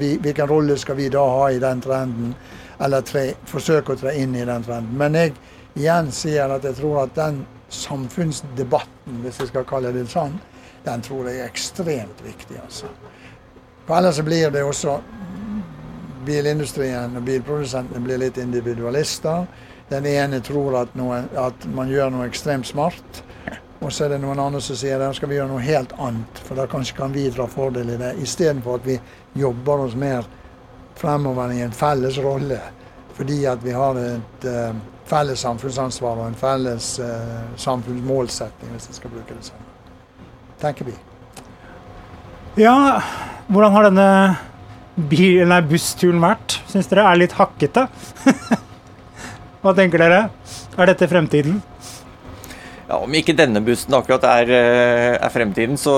Vi, 0.00 0.16
hvilken 0.18 0.48
rolle 0.50 0.78
skal 0.78 0.98
vi 0.98 1.08
da 1.12 1.22
ha 1.22 1.50
i 1.50 1.60
den 1.62 1.80
trenden? 1.80 2.34
Eller 2.82 3.04
tre, 3.06 3.28
forsøke 3.46 3.94
å 3.94 4.00
tre 4.00 4.16
inn 4.18 4.34
i 4.34 4.46
den 4.48 4.64
trenden. 4.66 4.96
Men 4.98 5.18
jeg 5.18 5.34
igjen 5.78 6.10
sier 6.12 6.50
at 6.50 6.64
jeg 6.66 6.80
tror 6.80 7.04
at 7.04 7.14
den 7.14 7.44
samfunnsdebatten, 7.72 9.20
hvis 9.22 9.38
jeg 9.40 9.52
skal 9.52 9.68
kalle 9.68 9.92
det 9.94 10.08
sånn, 10.10 10.34
den 10.84 11.04
tror 11.04 11.28
jeg 11.30 11.40
er 11.40 11.52
ekstremt 11.52 12.24
viktig. 12.24 12.58
altså. 12.64 12.90
For 13.86 13.98
ellers 13.98 14.20
blir 14.22 14.50
det 14.50 14.64
også 14.66 14.98
bilindustrien 16.26 17.16
og 17.18 17.26
bilprodusentene 17.26 18.02
blir 18.04 18.20
litt 18.22 18.38
individualister. 18.38 19.46
Den 19.90 20.06
ene 20.08 20.40
tror 20.44 20.78
at, 20.82 20.94
noe, 20.96 21.24
at, 21.38 21.66
man 21.74 21.90
gjør 21.92 22.12
noe 22.14 22.28
ekstremt 22.28 22.68
smart, 22.68 23.22
og 23.82 23.90
så 23.92 24.06
er 24.06 24.14
det 24.14 24.20
noen 24.22 24.40
andre 24.40 24.60
som 24.62 24.78
sier 24.78 25.02
at 25.02 25.16
skal 25.18 25.28
vi 25.32 25.36
gjøre 25.40 25.50
noe 25.50 25.64
helt 25.64 25.92
annet, 26.00 26.44
for 26.46 26.58
da 26.58 26.68
kanskje 26.70 26.96
kan 26.96 27.12
vi 27.12 27.26
dra 27.34 27.48
fordel 27.50 27.90
i 27.92 27.98
det, 28.00 28.14
istedenfor 28.22 28.78
at 28.78 28.86
vi 28.86 28.96
jobber 29.38 29.88
oss 29.88 29.98
mer 29.98 30.28
fremover 30.96 31.52
i 31.52 31.64
en 31.64 31.74
felles 31.74 32.18
rolle, 32.22 32.60
fordi 33.16 33.42
at 33.50 33.64
vi 33.64 33.74
har 33.76 33.98
et 33.98 34.46
uh, 34.48 34.70
felles 35.10 35.42
samfunnsansvar 35.44 36.22
og 36.22 36.30
en 36.30 36.38
felles 36.38 36.94
uh, 37.02 37.42
samfunnsmålsetting, 37.60 38.70
hvis 38.72 38.88
jeg 38.92 39.00
skal 39.00 39.12
bruke 39.12 39.34
det 39.34 39.50
sånn. 39.50 39.68
Tenker 40.62 40.86
vi. 40.86 40.94
Ja, 42.60 43.02
hvordan 43.48 43.72
har 43.74 43.88
denne 43.88 44.08
bil, 44.96 45.46
nei, 45.48 45.60
bussturen 45.64 46.20
vært? 46.22 46.58
Syns 46.70 46.90
dere 46.90 47.06
er 47.08 47.20
litt 47.20 47.36
hakkete? 47.38 47.86
Hva 49.62 49.74
tenker 49.78 50.02
dere? 50.02 50.22
Er 50.76 50.90
dette 50.90 51.08
fremtiden? 51.08 51.60
Ja, 52.88 52.98
Om 52.98 53.14
ikke 53.16 53.34
denne 53.36 53.62
bussen 53.64 53.94
akkurat 53.96 54.24
er, 54.28 54.50
eh, 54.52 55.16
er 55.16 55.32
fremtiden, 55.32 55.78
så, 55.80 55.94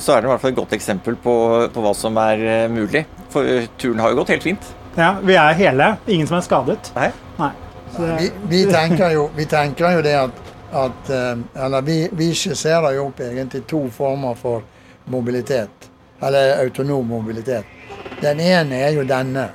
så, 0.00 0.14
er 0.14 0.22
det 0.22 0.28
i 0.28 0.32
hvert 0.32 0.40
fall 0.40 0.52
et 0.54 0.56
godt 0.56 0.72
eksempel 0.72 1.18
på, 1.20 1.34
på, 1.74 1.82
hva 1.84 1.92
som 1.96 2.16
er 2.22 2.44
eh, 2.44 2.68
mulig. 2.72 3.04
For 3.32 3.44
eh, 3.44 3.66
turen 3.76 4.00
har 4.00 4.14
jo 4.14 4.22
gått 4.22 4.32
helt 4.36 4.46
fint. 4.46 4.70
Ja, 4.96 5.16
Vi 5.22 5.36
er 5.36 5.58
hele. 5.58 5.96
Ingen 6.06 6.30
som 6.30 6.38
er 6.38 6.46
skadet. 6.46 6.92
Nei. 6.96 7.10
Nei. 7.38 7.52
Vi, 7.98 8.30
vi, 8.48 8.62
tenker 8.70 9.12
jo, 9.12 9.28
vi, 9.36 9.44
tenker 9.48 9.96
jo, 9.96 10.02
det 10.04 10.12
at, 10.14 10.40
at 10.76 11.08
Eller 11.10 11.82
vi, 11.82 11.96
vi 12.12 12.28
skisserer 12.36 12.94
jo 12.94 13.08
opp 13.08 13.22
egentlig 13.24 13.64
to 13.66 13.80
former 13.90 14.36
for 14.38 14.62
mobilitet. 15.10 15.88
Eller 16.22 16.62
autonom 16.62 17.08
mobilitet. 17.08 17.77
Den 18.20 18.40
ene 18.40 18.82
er 18.82 18.96
jo 18.96 19.04
denne 19.06 19.48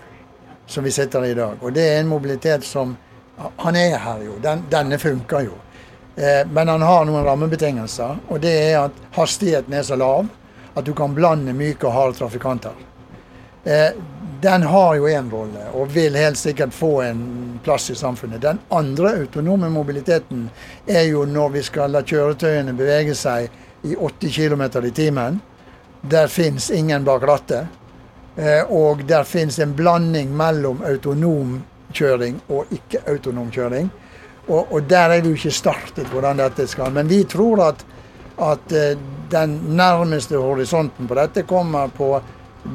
som 0.68 0.84
vi 0.84 0.92
sitter 0.92 1.26
i 1.26 1.32
i 1.32 1.34
dag. 1.34 1.58
Og 1.62 1.74
det 1.74 1.84
er 1.84 2.00
en 2.00 2.08
mobilitet 2.08 2.64
som 2.64 2.98
Han 3.58 3.76
er 3.76 3.98
her 3.98 4.20
jo. 4.22 4.36
Den, 4.42 4.62
denne 4.70 4.98
funker 5.02 5.42
jo. 5.42 5.56
Eh, 6.16 6.48
men 6.48 6.68
han 6.68 6.82
har 6.82 7.06
noen 7.06 7.26
rammebetingelser. 7.26 8.20
Og 8.30 8.40
det 8.40 8.52
er 8.54 8.78
at 8.84 9.00
hastigheten 9.16 9.74
er 9.74 9.84
så 9.84 9.98
lav 9.98 10.28
at 10.74 10.86
du 10.86 10.94
kan 10.94 11.16
blande 11.18 11.54
myke 11.54 11.88
og 11.90 11.94
harde 11.94 12.18
trafikanter. 12.20 12.78
Eh, 13.64 13.90
den 14.44 14.64
har 14.64 14.96
jo 14.96 15.08
én 15.08 15.32
rolle, 15.32 15.66
og 15.74 15.92
vil 15.96 16.16
helt 16.16 16.38
sikkert 16.38 16.74
få 16.74 17.02
en 17.02 17.60
plass 17.64 17.90
i 17.90 17.96
samfunnet. 17.96 18.42
Den 18.42 18.60
andre 18.70 19.16
autonome 19.24 19.70
mobiliteten 19.70 20.50
er 20.86 21.08
jo 21.08 21.26
når 21.26 21.50
vi 21.50 21.64
skal 21.64 21.92
la 21.96 22.04
kjøretøyene 22.04 22.74
bevege 22.76 23.16
seg 23.16 23.48
i 23.84 23.96
80 23.96 24.36
km 24.36 24.66
i 24.84 24.92
timen 24.92 25.40
der 26.02 26.28
fins 26.28 26.70
ingen 26.72 27.06
bak 27.08 27.24
rattet. 27.24 27.68
Eh, 28.36 28.72
og 28.72 29.04
der 29.08 29.24
fins 29.24 29.60
en 29.60 29.76
blanding 29.78 30.32
mellom 30.38 30.82
autonom 30.88 31.60
kjøring 31.94 32.40
og 32.50 32.72
ikke-autonom 32.74 33.52
kjøring. 33.54 33.92
Og, 34.48 34.74
og, 34.74 34.84
der 34.90 35.14
er 35.14 35.22
vi 35.22 35.32
jo 35.32 35.38
ikke 35.38 35.54
startet 35.54 36.10
hvordan 36.12 36.42
dette 36.42 36.68
skal. 36.68 36.92
Men 36.92 37.10
vi 37.10 37.24
tror 37.30 37.62
at, 37.70 37.86
at 38.42 38.74
eh, 38.74 38.98
den 39.32 39.60
nærmeste 39.78 40.38
horisonten 40.38 41.08
på 41.08 41.18
dette 41.20 41.46
kommer 41.48 41.94
på 41.94 42.18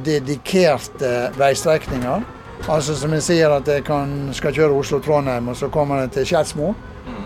dedikerte 0.04 1.32
veistrekninger. 1.36 2.24
Altså 2.68 2.94
som 2.98 3.12
jeg 3.14 3.22
sier 3.22 3.52
at 3.54 3.68
jeg 3.68 3.84
kan, 3.86 4.30
skal 4.34 4.54
kjøre 4.54 4.78
Oslo-Trondheim, 4.78 5.50
og 5.50 5.56
så 5.56 5.68
kommer 5.72 6.02
jeg 6.04 6.10
til 6.16 6.26
Skedsmo. 6.32 6.74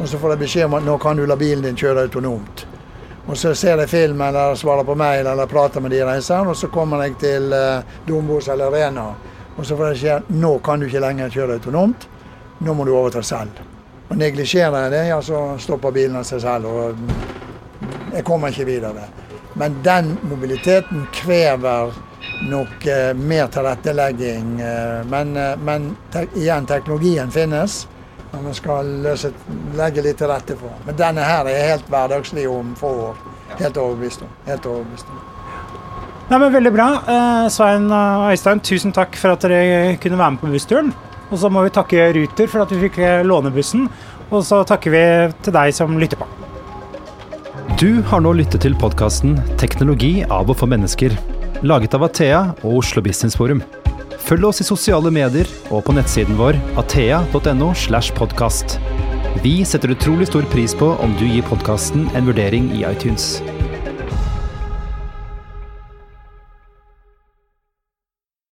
Og 0.00 0.08
så 0.08 0.18
får 0.18 0.34
jeg 0.34 0.42
beskjed 0.44 0.68
om 0.68 0.76
at 0.78 0.84
nå 0.86 0.96
kan 1.02 1.18
du 1.18 1.26
la 1.26 1.36
bilen 1.36 1.64
din 1.64 1.78
kjøre 1.78 2.06
autonomt. 2.06 2.66
Og 3.26 3.38
så 3.38 3.54
ser 3.54 3.78
jeg 3.78 3.90
filmen 3.90 4.28
eller 4.28 4.56
svarer 4.58 4.84
på 4.84 4.96
mail 4.98 5.26
eller 5.26 5.46
prater 5.46 5.80
med 5.80 5.94
de 5.94 6.00
reiseren, 6.04 6.48
og 6.50 6.56
så 6.58 6.68
kommer 6.72 7.04
jeg 7.04 7.18
til 7.22 7.52
uh, 7.54 7.84
Dombos 8.06 8.48
eller 8.50 8.72
Rena. 8.74 9.12
Og 9.56 9.66
så 9.66 9.76
får 9.76 9.86
jeg 9.86 9.98
beskjed 9.98 10.32
nå 10.42 10.56
kan 10.64 10.80
du 10.80 10.88
ikke 10.88 11.04
lenger 11.04 11.30
kjøre 11.30 11.58
autonomt, 11.60 12.08
nå 12.58 12.74
må 12.74 12.86
du 12.88 12.94
overta 12.96 13.22
selv. 13.22 13.62
Og 14.08 14.16
neglisjerer 14.18 14.86
jeg 14.86 14.94
det, 14.94 15.02
ja 15.12 15.20
så 15.22 15.42
stopper 15.62 15.94
bilen 15.94 16.18
av 16.18 16.26
seg 16.26 16.42
selv, 16.42 16.66
og 16.66 18.12
jeg 18.12 18.24
kommer 18.26 18.50
ikke 18.50 18.66
videre. 18.68 19.06
Men 19.54 19.78
den 19.84 20.16
mobiliteten 20.26 21.06
krever 21.14 21.92
nok 22.48 22.86
eh, 22.88 23.12
mer 23.14 23.46
tilrettelegging. 23.52 24.60
Eh, 24.60 25.00
men, 25.08 25.32
men 25.64 25.90
te 26.12 26.26
igjen, 26.34 26.66
teknologien 26.66 27.30
finnes. 27.30 27.82
Men 28.32 28.46
vi 28.48 28.54
skal 28.56 28.88
løse, 29.04 29.32
legge 29.76 30.04
litt 30.04 30.18
til 30.22 30.30
rette 30.30 30.56
for. 30.56 30.72
Men 30.86 30.96
denne 30.96 31.26
her 31.26 31.48
er 31.50 31.68
helt 31.74 31.88
hverdagslig 31.92 32.46
om 32.48 32.72
få 32.78 32.92
år. 33.10 33.22
Helt 33.58 33.76
overbevist 33.76 34.24
om. 34.24 34.32
Helt 34.48 34.66
overbevist 34.66 35.10
om. 35.12 35.20
Nei, 36.30 36.38
men 36.38 36.52
Veldig 36.54 36.72
bra. 36.72 36.88
Eh, 37.12 37.48
Svein 37.52 37.90
og 37.92 38.30
Øystein, 38.32 38.62
tusen 38.64 38.94
takk 38.96 39.18
for 39.20 39.36
at 39.36 39.44
dere 39.44 39.98
kunne 40.00 40.20
være 40.20 40.36
med 40.36 40.40
på 40.40 40.52
bussturen. 40.54 40.94
Og 41.32 41.40
så 41.40 41.48
må 41.52 41.64
vi 41.64 41.72
takke 41.72 42.10
Ruter 42.16 42.48
for 42.48 42.64
at 42.64 42.72
vi 42.72 42.86
fikk 42.86 43.00
låne 43.28 43.52
bussen. 43.52 43.88
Og 44.32 44.44
så 44.48 44.62
takker 44.68 44.94
vi 44.94 45.04
til 45.44 45.52
deg 45.52 45.74
som 45.76 45.98
lytter 46.00 46.20
på. 46.20 46.28
Du 47.80 48.02
har 48.08 48.20
nå 48.20 48.32
lyttet 48.36 48.62
til 48.64 48.76
podkasten 48.78 49.36
'Teknologi 49.58 50.24
av 50.30 50.50
og 50.50 50.56
for 50.56 50.66
mennesker', 50.66 51.16
laget 51.62 51.94
av 51.94 52.04
Athea 52.04 52.54
og 52.62 52.76
Oslo 52.78 53.02
Business 53.02 53.36
Forum. 53.36 53.62
Følg 54.22 54.46
oss 54.46 54.62
i 54.62 54.66
sosiale 54.66 55.10
medier 55.14 55.48
og 55.74 55.82
på 55.86 55.94
nettsiden 55.96 56.38
vår 56.38 56.58
athea.no. 56.80 57.72
slash 57.74 58.14
podcast. 58.14 58.78
Vi 59.42 59.58
setter 59.66 59.94
utrolig 59.96 60.28
stor 60.30 60.46
pris 60.52 60.76
på 60.78 60.92
om 61.02 61.16
du 61.18 61.26
gir 61.26 61.44
podkasten 61.48 62.06
en 62.14 62.28
vurdering 62.30 62.70
i 62.76 62.84
iTunes. 62.86 63.40